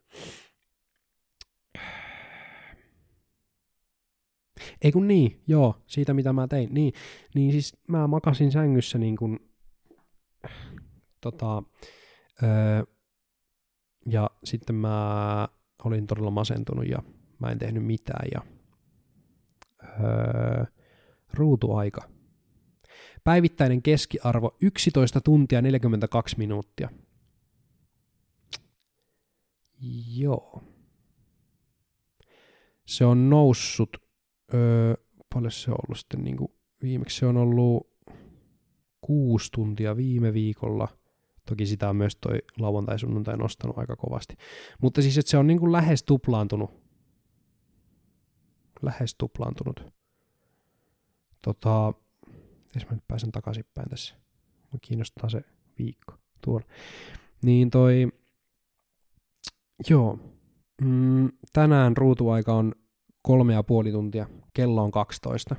Ei 4.82 4.92
kun 4.92 5.08
niin, 5.08 5.40
joo, 5.46 5.74
siitä 5.86 6.14
mitä 6.14 6.32
mä 6.32 6.48
tein. 6.48 6.74
Niin, 6.74 6.92
niin 7.34 7.52
siis 7.52 7.76
mä 7.88 8.06
makasin 8.06 8.52
sängyssä 8.52 8.98
niin 8.98 9.16
kuin, 9.16 9.40
tota, 11.30 11.62
öö, 12.42 12.84
ja 14.06 14.30
sitten 14.44 14.74
mä 14.74 15.48
olin 15.84 16.06
todella 16.06 16.30
masentunut 16.30 16.88
ja 16.88 17.02
mä 17.38 17.50
en 17.50 17.58
tehnyt 17.58 17.84
mitään 17.84 18.28
ja 18.34 18.40
öö, 19.82 20.64
ruutuaika. 21.34 22.08
Päivittäinen 23.24 23.82
keskiarvo 23.82 24.56
11 24.60 25.20
tuntia 25.20 25.62
42 25.62 26.38
minuuttia. 26.38 26.88
Joo. 30.16 30.62
Se 32.86 33.04
on 33.04 33.30
noussut, 33.30 33.96
öö, 34.54 34.94
paljon 35.34 35.52
se 35.52 35.70
on 35.70 35.78
ollut 35.88 35.98
sitten 35.98 36.24
niin 36.24 36.36
kuin, 36.36 36.52
viimeksi 36.82 37.18
se 37.18 37.26
on 37.26 37.36
ollut 37.36 37.96
kuusi 39.00 39.52
tuntia 39.52 39.96
viime 39.96 40.32
viikolla– 40.32 40.88
Toki 41.46 41.66
sitä 41.66 41.88
on 41.88 41.96
myös 41.96 42.16
toi 42.16 42.38
lauantai-sunnuntai 42.58 43.36
nostanut 43.36 43.78
aika 43.78 43.96
kovasti. 43.96 44.36
Mutta 44.82 45.02
siis, 45.02 45.18
että 45.18 45.30
se 45.30 45.38
on 45.38 45.46
niin 45.46 45.60
kuin 45.60 45.72
lähes 45.72 46.02
tuplaantunut. 46.02 46.70
Lähes 48.82 49.14
tuplaantunut. 49.14 49.80
Tota, 51.42 51.94
jos 52.74 52.86
mä 52.86 52.94
nyt 52.94 53.08
pääsen 53.08 53.32
takaisinpäin 53.32 53.90
tässä. 53.90 54.14
Mä 54.72 54.78
kiinnostaa 54.82 55.28
se 55.28 55.40
viikko 55.78 56.14
tuolla. 56.44 56.66
Niin 57.42 57.70
toi, 57.70 58.08
joo, 59.90 60.18
mm, 60.82 61.28
tänään 61.52 61.96
ruutuaika 61.96 62.54
on 62.54 62.72
kolme 63.22 63.52
ja 63.52 63.62
puoli 63.62 63.92
tuntia, 63.92 64.26
kello 64.52 64.82
on 64.82 64.90
12. 64.90 65.56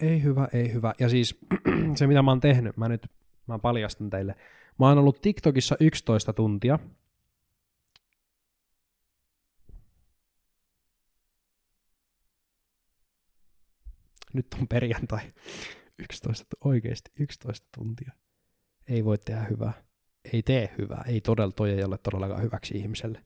ei 0.00 0.22
hyvä, 0.22 0.48
ei 0.52 0.72
hyvä. 0.72 0.94
Ja 1.00 1.08
siis 1.08 1.38
se, 1.96 2.06
mitä 2.06 2.22
mä 2.22 2.30
oon 2.30 2.40
tehnyt, 2.40 2.76
mä 2.76 2.88
nyt 2.88 3.06
mä 3.46 3.58
paljastan 3.58 4.10
teille. 4.10 4.34
Mä 4.78 4.88
oon 4.88 4.98
ollut 4.98 5.22
TikTokissa 5.22 5.76
11 5.80 6.32
tuntia. 6.32 6.78
Nyt 14.32 14.46
on 14.60 14.68
perjantai. 14.68 15.32
11, 15.98 16.56
oikeasti 16.64 17.10
11 17.18 17.68
tuntia. 17.78 18.12
Ei 18.88 19.04
voi 19.04 19.18
tehdä 19.18 19.44
hyvää. 19.50 19.84
Ei 20.32 20.42
tee 20.42 20.74
hyvää. 20.78 21.04
Ei 21.06 21.20
todella, 21.20 21.52
toi 21.52 21.70
ei 21.70 21.84
ole 21.84 21.98
todellakaan 21.98 22.42
hyväksi 22.42 22.74
ihmiselle 22.76 23.24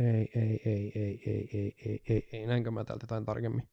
ei, 0.00 0.30
ei, 0.34 0.60
ei, 0.64 0.92
ei, 0.94 1.22
ei, 1.26 1.48
ei, 1.54 1.76
ei, 1.86 2.02
ei, 2.08 2.28
ei, 2.32 2.46
näinkö 2.46 2.70
mä 2.70 2.84
täältä 2.84 3.04
jotain 3.04 3.24
tarkemmin. 3.24 3.68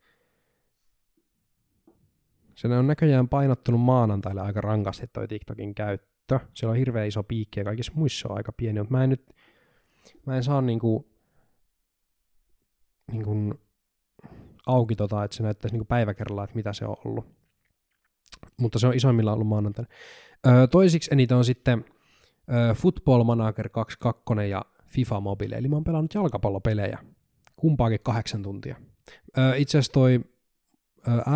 Se 2.56 2.68
on 2.68 2.88
näköjään 2.88 3.30
painottunut 3.30 3.82
maanantaille 3.82 4.42
aika 4.42 4.62
rankasti 4.62 5.08
toi 5.08 5.28
TikTokin 5.28 5.76
käyttö. 5.76 6.40
Siellä 6.54 6.72
on 6.72 6.78
hirveän 6.78 7.08
iso 7.08 7.24
piikki 7.24 7.60
ja 7.60 7.64
kaikissa 7.64 7.92
muissa 7.96 8.30
on 8.30 8.38
aika 8.38 8.52
pieni, 8.52 8.80
mutta 8.80 8.92
mä 8.92 9.04
en 9.04 9.10
nyt, 9.10 9.36
mä 10.26 10.36
en 10.36 10.44
saa 10.44 10.62
niinku, 10.62 11.08
niinku 13.12 13.54
auki 14.66 14.96
tota, 14.96 15.24
että 15.24 15.38
se 15.38 15.44
näyttäisi 15.44 15.74
niinku 15.74 15.86
päiväkerralla, 15.86 16.44
että 16.44 16.56
mitä 16.56 16.74
se 16.74 16.86
on 16.86 16.96
ollut. 17.06 17.26
Mutta 18.60 18.80
se 18.80 18.88
on 18.88 18.94
isoimmillaan 18.94 19.36
ollut 19.36 19.48
maanantaina. 19.48 19.92
Öö, 20.48 20.68
toisiksi 20.68 21.10
eniten 21.14 21.38
on 21.38 21.46
sitten 21.46 21.86
öö, 22.54 22.74
Football 22.74 23.24
Manager 23.24 23.70
22 23.70 24.50
ja 24.50 24.66
FIFA 24.94 25.20
Mobile, 25.20 25.56
eli 25.56 25.68
mä 25.68 25.76
oon 25.76 25.84
pelannut 25.84 26.14
jalkapallopelejä, 26.14 27.00
kumpaakin 27.56 28.00
kahdeksan 28.04 28.44
tuntia. 28.44 28.76
Itse 29.58 29.78
asiassa 29.78 29.94
toi 29.94 30.22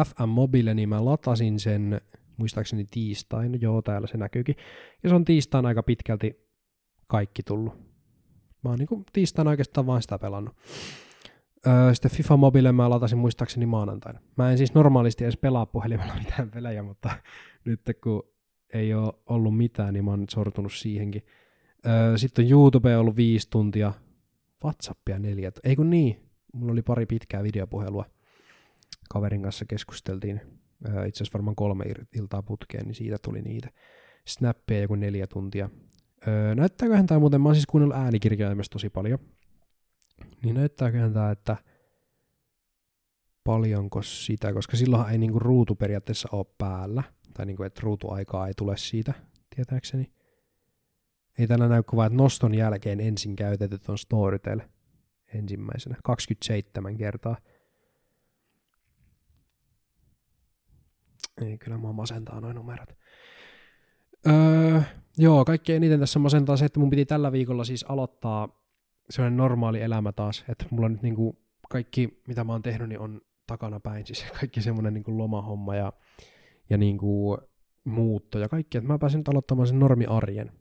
FM 0.05 0.29
Mobile, 0.29 0.73
niin 0.73 0.89
mä 0.89 1.05
latasin 1.05 1.59
sen 1.59 2.01
muistaakseni 2.37 2.85
tiistain, 2.91 3.61
joo 3.61 3.81
täällä 3.81 4.07
se 4.07 4.17
näkyykin, 4.17 4.55
ja 5.03 5.09
se 5.09 5.15
on 5.15 5.25
tiistain 5.25 5.65
aika 5.65 5.83
pitkälti 5.83 6.47
kaikki 7.07 7.43
tullut. 7.43 7.73
Mä 8.63 8.69
oon 8.69 8.79
niinku 8.79 9.03
tiistain 9.13 9.47
oikeastaan 9.47 9.87
vaan 9.87 10.01
sitä 10.01 10.19
pelannut. 10.19 10.55
Öö, 11.67 11.93
sitten 11.93 12.11
FIFA 12.11 12.37
Mobile 12.37 12.71
mä 12.71 12.89
latasin 12.89 13.17
muistaakseni 13.17 13.65
maanantaina. 13.65 14.19
Mä 14.37 14.51
en 14.51 14.57
siis 14.57 14.73
normaalisti 14.73 15.23
edes 15.23 15.37
pelaa 15.37 15.65
puhelimella 15.65 16.15
mitään 16.25 16.51
pelejä, 16.51 16.83
mutta 16.83 17.09
nyt 17.65 17.81
kun 18.03 18.23
ei 18.73 18.93
ole 18.93 19.13
ollut 19.25 19.57
mitään, 19.57 19.93
niin 19.93 20.05
mä 20.05 20.11
oon 20.11 20.25
sortunut 20.29 20.73
siihenkin. 20.73 21.23
Sitten 22.15 22.45
on 22.45 22.51
YouTube 22.51 22.97
ollut 22.97 23.15
viisi 23.15 23.49
tuntia, 23.49 23.93
Whatsappia 24.63 25.19
neljä. 25.19 25.51
Ei 25.63 25.75
kun 25.75 25.89
niin, 25.89 26.29
mulla 26.53 26.71
oli 26.71 26.81
pari 26.81 27.05
pitkää 27.05 27.43
videopuhelua. 27.43 28.05
Kaverin 29.09 29.41
kanssa 29.41 29.65
keskusteltiin, 29.65 30.41
itse 31.07 31.23
asiassa 31.23 31.33
varmaan 31.33 31.55
kolme 31.55 31.85
iltaa 32.15 32.41
putkeen, 32.41 32.85
niin 32.85 32.95
siitä 32.95 33.17
tuli 33.21 33.41
niitä. 33.41 33.69
Snappia 34.27 34.81
joku 34.81 34.95
neljä 34.95 35.27
tuntia. 35.27 35.69
näyttääköhän 36.55 37.05
tämä 37.05 37.19
muuten, 37.19 37.41
mä 37.41 37.49
oon 37.49 37.55
siis 37.55 37.65
kuunnellut 37.65 37.97
äänikirjaimesta 37.97 38.73
tosi 38.73 38.89
paljon, 38.89 39.19
niin 40.43 40.55
näyttääköhän 40.55 41.13
tämä, 41.13 41.31
että 41.31 41.57
paljonko 43.43 44.01
sitä, 44.01 44.53
koska 44.53 44.77
silloinhan 44.77 45.11
ei 45.11 45.17
niinku 45.17 45.39
ruutu 45.39 45.75
periaatteessa 45.75 46.29
ole 46.31 46.45
päällä, 46.57 47.03
tai 47.33 47.45
niinku, 47.45 47.63
että 47.63 47.81
ruutuaikaa 47.83 48.47
ei 48.47 48.53
tule 48.57 48.77
siitä, 48.77 49.13
tietääkseni. 49.55 50.11
Ei 51.37 51.47
tänä 51.47 51.67
näy 51.67 51.83
kuvaa, 51.83 52.05
että 52.05 52.17
noston 52.17 52.55
jälkeen 52.55 52.99
ensin 52.99 53.35
käytetyt 53.35 53.89
on 53.89 53.97
Storytel 53.97 54.61
ensimmäisenä. 55.33 55.95
27 56.03 56.97
kertaa. 56.97 57.37
Ei, 61.41 61.57
kyllä 61.57 61.77
mua 61.77 61.93
masentaa 61.93 62.41
noin 62.41 62.55
numerot. 62.55 62.89
Öö, 64.27 64.81
joo, 65.17 65.45
kaikki 65.45 65.73
eniten 65.73 65.99
tässä 65.99 66.19
masentaa 66.19 66.57
se, 66.57 66.65
että 66.65 66.79
mun 66.79 66.89
piti 66.89 67.05
tällä 67.05 67.31
viikolla 67.31 67.63
siis 67.63 67.85
aloittaa 67.89 68.49
sellainen 69.09 69.37
normaali 69.37 69.81
elämä 69.81 70.11
taas, 70.11 70.45
että 70.49 70.65
mulla 70.71 70.89
nyt 70.89 71.01
niinku 71.01 71.41
kaikki, 71.69 72.21
mitä 72.27 72.43
mä 72.43 72.51
oon 72.51 72.61
tehnyt, 72.61 72.89
niin 72.89 72.99
on 72.99 73.21
takana 73.47 73.79
päin, 73.79 74.05
siis 74.05 74.25
kaikki 74.39 74.61
semmoinen 74.61 74.93
niinku 74.93 75.17
lomahomma 75.17 75.75
ja, 75.75 75.93
ja 76.69 76.77
niinku 76.77 77.37
muutto 77.83 78.39
ja 78.39 78.49
kaikki, 78.49 78.77
että 78.77 78.87
mä 78.87 78.99
pääsin 78.99 79.17
nyt 79.17 79.29
aloittamaan 79.29 79.67
sen 79.67 79.79
normi-arjen 79.79 80.51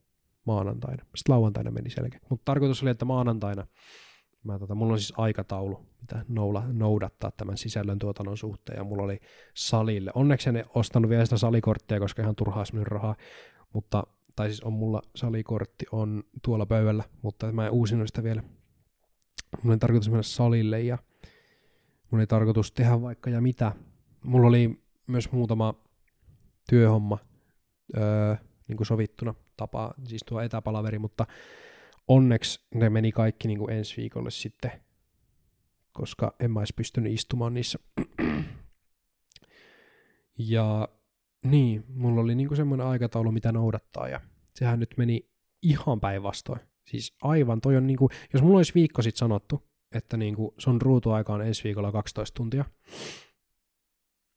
maanantaina. 0.47 1.05
Sitten 1.15 1.33
lauantaina 1.35 1.71
meni 1.71 1.91
selkeä. 1.91 2.21
Mutta 2.31 2.45
tarkoitus 2.45 2.83
oli, 2.83 2.91
että 2.91 3.05
maanantaina 3.05 3.67
mä, 4.47 4.59
tota, 4.59 4.75
mulla 4.75 4.93
on 4.93 4.99
siis 4.99 5.13
aikataulu, 5.17 5.87
mitä 6.01 6.25
noula, 6.29 6.65
noudattaa 6.73 7.31
tämän 7.31 7.57
sisällön 7.57 7.99
tuotannon 7.99 8.37
suhteen, 8.37 8.77
ja 8.77 8.85
mulla 8.85 9.03
oli 9.03 9.21
salille. 9.55 10.11
Onneksi 10.15 10.49
en 10.49 10.65
ostanut 10.75 11.11
vielä 11.11 11.25
sitä 11.25 11.37
salikorttia, 11.37 12.01
koska 12.01 12.23
ihan 12.23 12.37
turhaa 12.37 12.61
olisi 12.61 12.85
rahaa, 12.85 13.17
mutta, 13.73 14.07
tai 14.37 14.49
siis 14.49 14.61
on 14.61 14.73
mulla 14.73 15.03
salikortti 15.15 15.87
on 15.93 16.25
tuolla 16.45 16.67
pöydällä, 16.67 17.05
mutta 17.23 17.53
mä 17.53 17.67
en 17.67 17.73
uusinut 17.73 18.09
sitä 18.09 18.23
vielä. 18.23 18.43
Mulla 19.63 19.73
oli 19.73 19.79
tarkoitus 19.79 20.11
mennä 20.11 20.23
salille, 20.23 20.81
ja 20.81 20.99
mulla 22.11 22.21
oli 22.23 22.27
tarkoitus 22.27 22.73
tehdä 22.73 23.03
vaikka 23.03 23.31
ja 23.31 23.41
mitä. 23.41 23.73
Mulla 24.25 24.49
oli 24.49 24.81
myös 25.07 25.33
muutama 25.33 25.75
työhomma 26.69 27.19
öö, 27.97 28.37
niin 28.69 28.77
kuin 28.77 28.87
sovittuna 28.87 29.35
tapa, 29.57 29.95
siis 30.05 30.23
tuo 30.27 30.41
etäpalaveri, 30.41 30.99
mutta 30.99 31.27
onneksi 32.09 32.61
ne 32.75 32.91
meni 32.91 33.13
kaikki 33.13 33.49
niin 33.49 33.59
kuin 33.59 33.73
ensi 33.73 33.97
viikolle 33.97 34.31
sitten, 34.31 34.73
koska 35.93 36.35
en 36.41 36.51
mä 36.51 36.59
olisi 36.59 36.75
pystynyt 36.77 37.13
istumaan 37.13 37.55
niissä. 37.55 37.79
ja 40.39 40.89
niin, 41.45 41.85
mulla 41.89 42.21
oli 42.21 42.35
niin 42.35 42.49
kuin 42.49 42.57
semmoinen 42.57 42.87
aikataulu, 42.87 43.33
mitä 43.33 43.53
noudattaa, 43.53 44.09
ja 44.09 44.21
sehän 44.55 44.81
nyt 44.81 44.95
meni 44.97 45.31
ihan 45.63 46.01
päinvastoin. 46.01 46.61
Siis 46.85 47.17
aivan, 47.23 47.61
toi 47.61 47.77
on 47.77 47.87
niin 47.87 47.97
kuin, 47.97 48.11
jos 48.33 48.43
mulla 48.43 48.57
olisi 48.57 48.75
viikko 48.75 49.03
sitten 49.03 49.19
sanottu, 49.19 49.69
että 49.95 50.17
niin 50.17 50.35
kuin 50.35 50.55
sun 50.59 50.83
ruutuaika 50.83 51.35
on 51.35 51.47
ensi 51.47 51.65
viikolla 51.65 51.93
12 51.93 52.37
tuntia, 52.37 52.65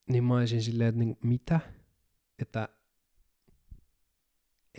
niin 0.09 0.23
mä 0.23 0.37
olisin 0.37 0.63
silleen, 0.63 0.89
että 0.89 0.99
niin, 0.99 1.17
mitä? 1.23 1.59
Että 2.39 2.69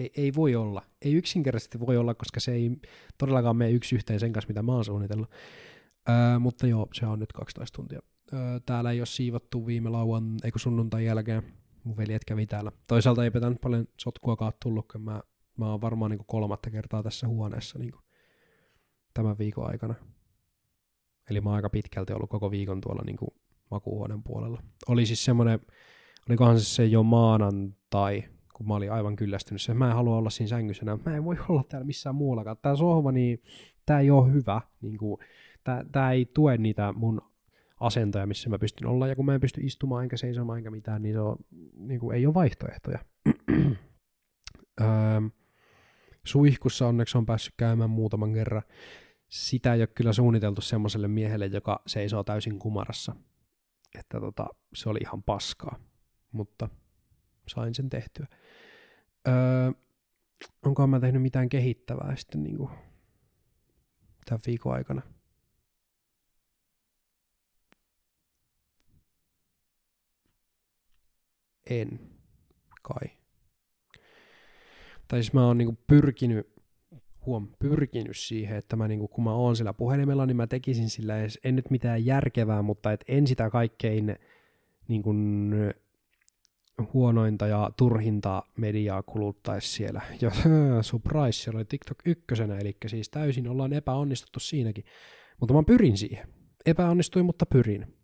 ei, 0.01 0.11
ei 0.17 0.33
voi 0.37 0.55
olla. 0.55 0.83
Ei 1.03 1.13
yksinkertaisesti 1.13 1.81
voi 1.81 1.97
olla, 1.97 2.15
koska 2.15 2.41
se 2.41 2.53
ei 2.53 2.71
todellakaan 3.19 3.57
mene 3.57 3.71
yksi 3.71 3.95
yhteen 3.95 4.21
sen 4.21 4.33
kanssa, 4.33 4.49
mitä 4.49 4.63
mä 4.63 4.73
oon 4.73 4.85
suunnitellut. 4.85 5.31
Öö, 6.09 6.39
mutta 6.39 6.67
joo, 6.67 6.89
se 6.95 7.07
on 7.07 7.19
nyt 7.19 7.33
12 7.33 7.77
tuntia. 7.77 8.01
Öö, 8.33 8.61
täällä 8.67 8.91
ei 8.91 9.01
ole 9.01 9.07
siivottu 9.07 9.67
viime 9.67 9.89
lauan, 9.89 10.37
eikö 10.45 10.59
sunnuntai 10.59 11.05
jälkeen. 11.05 11.43
Mun 11.85 11.97
veljet 11.97 12.25
kävi 12.25 12.47
täällä. 12.47 12.73
Toisaalta 12.87 13.25
ei 13.25 13.31
pitänyt 13.31 13.61
paljon 13.61 13.87
sotkuakaan 13.97 14.53
tullut, 14.63 14.93
kun 14.93 15.03
mä 15.03 15.21
Mä 15.61 15.71
oon 15.71 15.81
varmaan 15.81 16.11
niin 16.11 16.25
kolmatta 16.27 16.71
kertaa 16.71 17.03
tässä 17.03 17.29
huoneessa 17.29 17.79
niin 17.79 17.93
tämän 19.15 19.39
viikon 19.39 19.67
aikana. 19.67 19.95
Eli 21.31 21.41
mä 21.41 21.51
oon 21.51 21.57
aika 21.57 21.71
pitkälti 21.71 22.13
ollut 22.13 22.31
koko 22.31 22.51
viikon 22.51 22.81
tuolla 22.81 23.03
niin 23.07 23.17
makuuhuoneen 23.71 24.23
puolella. 24.23 24.63
Oli 24.89 25.07
siis 25.07 25.25
semmoinen, 25.25 25.61
olikohan 26.29 26.59
se 26.61 26.65
se 26.65 26.87
jo 26.87 27.03
maanantai, 27.03 28.25
kun 28.61 28.69
mä 28.69 28.75
olin 28.75 28.93
aivan 28.93 29.17
kyllästynyt. 29.17 29.61
Mä 29.75 29.89
en 29.89 29.95
halua 29.95 30.17
olla 30.17 30.31
siinä 30.31 30.49
sängyssä 30.49 30.83
enää. 30.83 30.99
Mä 31.07 31.17
en 31.17 31.25
voi 31.25 31.37
olla 31.49 31.63
täällä 31.69 31.87
missään 31.87 32.15
muuallakaan. 32.15 32.57
Tää 32.63 32.77
sohva, 32.77 33.13
niin 33.13 33.43
tää 33.87 34.01
ei 34.01 34.11
ole 34.11 34.33
hyvä. 34.33 34.61
Niin 34.81 34.99
kuin, 34.99 35.19
tää, 35.65 35.85
tää 35.93 36.13
ei 36.13 36.25
tue 36.25 36.57
niitä 36.57 36.93
mun 36.93 37.21
asentoja, 37.81 38.27
missä 38.27 38.51
mä 38.51 38.59
pystyn 38.59 38.89
olla. 38.89 39.09
Ja 39.09 39.17
kun 39.17 39.27
mä 39.27 39.35
en 39.35 39.41
pysty 39.41 39.61
istumaan 39.61 40.03
enkä 40.03 40.17
seisomaan 40.17 40.59
enkä 40.59 40.71
mitään, 40.71 41.03
niin 41.03 41.15
se 41.15 41.21
on, 41.21 41.37
niin 41.77 42.01
kuin, 42.01 42.17
ei 42.17 42.27
ole 42.27 42.35
vaihtoehtoja. 42.35 42.99
öö, 44.81 44.87
suihkussa 46.25 46.87
onneksi 46.87 47.19
on 47.19 47.27
päässyt 47.27 47.55
käymään 47.57 47.91
muutaman 47.91 48.33
kerran. 48.33 48.63
Sitä 49.29 49.75
ei 49.75 49.81
ole 49.81 49.87
kyllä 49.87 50.13
suunniteltu 50.13 50.61
semmoiselle 50.61 51.09
miehelle, 51.09 51.47
joka 51.47 51.83
seisoo 51.87 52.25
täysin 52.25 52.59
kumarassa. 52.59 53.17
Että 53.99 54.21
tota, 54.21 54.47
se 54.75 54.89
oli 54.89 54.99
ihan 55.03 55.23
paskaa, 55.23 55.77
mutta 56.33 56.69
sain 57.49 57.75
sen 57.75 57.91
tehtyä. 57.91 58.27
Öö, 59.29 59.73
onkohan 60.65 60.91
mä 60.91 61.01
tehnyt 61.01 61.23
mitään 61.23 61.49
kehittävää 61.49 62.17
sitten 62.17 62.43
niin 62.43 62.57
kuin 62.57 62.71
tämän 64.25 64.41
viikon 64.47 64.73
aikana? 64.73 65.03
En 71.71 72.01
kai. 72.83 73.11
Tai 75.09 75.23
siis 75.23 75.33
mä 75.33 75.47
oon 75.47 75.59
niinku 75.59 75.79
pyrkinyt, 75.87 76.53
huom, 77.27 77.49
pyrkinyt 77.59 78.17
siihen, 78.17 78.57
että 78.57 78.77
mä 78.77 78.89
niinku, 78.89 79.09
kun 79.09 79.25
mä 79.25 79.35
oon 79.35 79.57
sillä 79.57 79.73
puhelimella, 79.73 80.27
niin 80.27 80.37
mä 80.37 80.47
tekisin 80.47 80.91
sillä 80.91 81.21
edes, 81.21 81.39
en 81.45 81.57
nyt 81.57 81.71
mitään 81.71 82.05
järkevää, 82.05 82.63
mutta 82.63 82.93
et 82.93 83.05
en 83.09 83.27
sitä 83.27 83.51
kaikkein 83.51 84.17
niinku, 84.89 85.15
huonointa 86.93 87.47
ja 87.47 87.71
turhinta 87.77 88.43
mediaa 88.57 89.03
kuluttaisi 89.03 89.69
siellä. 89.69 90.01
Ja 90.21 90.31
surprise, 90.83 91.33
siellä 91.43 91.59
oli 91.59 91.65
TikTok 91.65 91.99
ykkösenä, 92.07 92.59
eli 92.59 92.77
siis 92.87 93.09
täysin 93.09 93.49
ollaan 93.49 93.73
epäonnistuttu 93.73 94.41
siinäkin. 94.41 94.85
Mutta 95.41 95.55
mä 95.55 95.63
pyrin 95.63 95.99
siihen. 95.99 96.29
Epäonnistuin, 96.67 97.25
mutta 97.25 97.47
pyrin. 97.47 97.97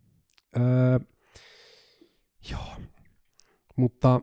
Öö, 0.56 0.98
joo. 2.50 2.76
Mutta 3.76 4.20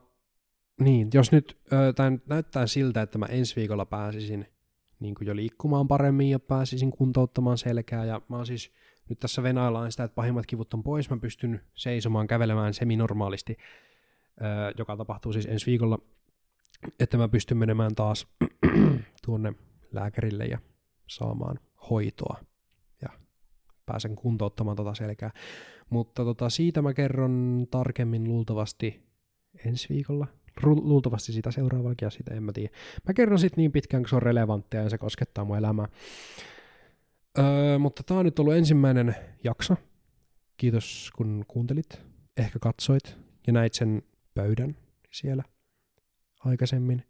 niin, 0.79 1.09
jos 1.13 1.31
nyt 1.31 1.57
tämä 1.95 2.11
näyttää 2.25 2.67
siltä, 2.67 3.01
että 3.01 3.17
mä 3.17 3.25
ensi 3.25 3.55
viikolla 3.55 3.85
pääsisin 3.85 4.47
niin 4.99 5.15
jo 5.21 5.35
liikkumaan 5.35 5.87
paremmin 5.87 6.29
ja 6.29 6.39
pääsisin 6.39 6.91
kuntouttamaan 6.91 7.57
selkää 7.57 8.05
ja 8.05 8.21
mä 8.29 8.35
oon 8.35 8.45
siis 8.45 8.71
nyt 9.09 9.19
tässä 9.19 9.43
venaillaan 9.43 9.91
sitä, 9.91 10.03
että 10.03 10.15
pahimmat 10.15 10.45
kivut 10.45 10.73
on 10.73 10.83
pois, 10.83 11.09
mä 11.09 11.17
pystyn 11.17 11.61
seisomaan, 11.73 12.27
kävelemään 12.27 12.73
seminormaalisti, 12.73 13.57
joka 14.77 14.97
tapahtuu 14.97 15.33
siis 15.33 15.45
ensi 15.45 15.65
viikolla, 15.65 15.99
että 16.99 17.17
mä 17.17 17.27
pystyn 17.27 17.57
menemään 17.57 17.95
taas 17.95 18.27
tuonne 19.25 19.53
lääkärille 19.91 20.45
ja 20.45 20.57
saamaan 21.07 21.59
hoitoa 21.89 22.39
ja 23.01 23.09
pääsen 23.85 24.15
kuntouttamaan 24.15 24.77
tota 24.77 24.93
selkää. 24.93 25.31
Mutta 25.89 26.23
tota, 26.23 26.49
siitä 26.49 26.81
mä 26.81 26.93
kerron 26.93 27.67
tarkemmin 27.71 28.23
luultavasti 28.23 29.03
ensi 29.65 29.89
viikolla, 29.89 30.27
luultavasti 30.63 31.31
sitä 31.31 31.51
seuraavalla 31.51 31.95
ja 32.01 32.09
sitä 32.09 32.33
en 32.33 32.43
mä 32.43 32.51
tiedä. 32.53 32.69
Mä 33.07 33.13
kerron 33.13 33.39
sitten 33.39 33.57
niin 33.57 33.71
pitkään, 33.71 34.03
kun 34.03 34.09
se 34.09 34.15
on 34.15 34.21
relevanttia 34.21 34.83
ja 34.83 34.89
se 34.89 34.97
koskettaa 34.97 35.45
mun 35.45 35.57
elämää. 35.57 35.87
Öö, 37.39 37.79
mutta 37.79 38.03
tää 38.03 38.17
on 38.17 38.25
nyt 38.25 38.39
ollut 38.39 38.53
ensimmäinen 38.53 39.15
jakso. 39.43 39.75
Kiitos 40.57 41.11
kun 41.15 41.45
kuuntelit, 41.47 42.01
ehkä 42.37 42.59
katsoit 42.59 43.17
ja 43.47 43.53
näit 43.53 43.73
sen 43.73 44.01
pöydän 44.33 44.77
siellä 45.11 45.43
aikaisemmin. 46.39 47.03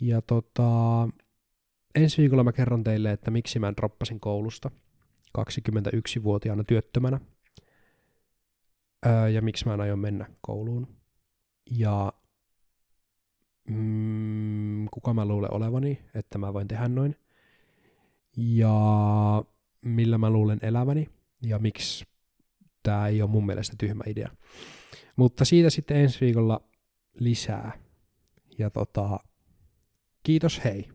Ja 0.00 0.22
tota, 0.22 1.08
ensi 1.94 2.18
viikolla 2.18 2.44
mä 2.44 2.52
kerron 2.52 2.84
teille, 2.84 3.12
että 3.12 3.30
miksi 3.30 3.58
mä 3.58 3.72
droppasin 3.76 4.20
koulusta 4.20 4.70
21-vuotiaana 5.38 6.64
työttömänä. 6.64 7.20
Öö, 9.06 9.28
ja 9.28 9.42
miksi 9.42 9.66
mä 9.66 9.74
en 9.74 9.80
aio 9.80 9.96
mennä 9.96 10.26
kouluun. 10.40 10.96
Ja 11.70 12.12
mm, 13.68 14.86
kuka 14.90 15.14
mä 15.14 15.24
luulen 15.24 15.54
olevani, 15.54 16.04
että 16.14 16.38
mä 16.38 16.52
voin 16.52 16.68
tehdä 16.68 16.88
noin. 16.88 17.16
Ja 18.36 18.74
millä 19.84 20.18
mä 20.18 20.30
luulen 20.30 20.58
eläväni 20.62 21.08
ja 21.42 21.58
miksi 21.58 22.04
tämä 22.82 23.08
ei 23.08 23.22
ole 23.22 23.30
mun 23.30 23.46
mielestä 23.46 23.76
tyhmä 23.78 24.04
idea. 24.06 24.30
Mutta 25.16 25.44
siitä 25.44 25.70
sitten 25.70 25.96
ensi 25.96 26.20
viikolla 26.20 26.60
lisää. 27.18 27.78
Ja 28.58 28.70
tota, 28.70 29.20
kiitos 30.22 30.64
hei. 30.64 30.88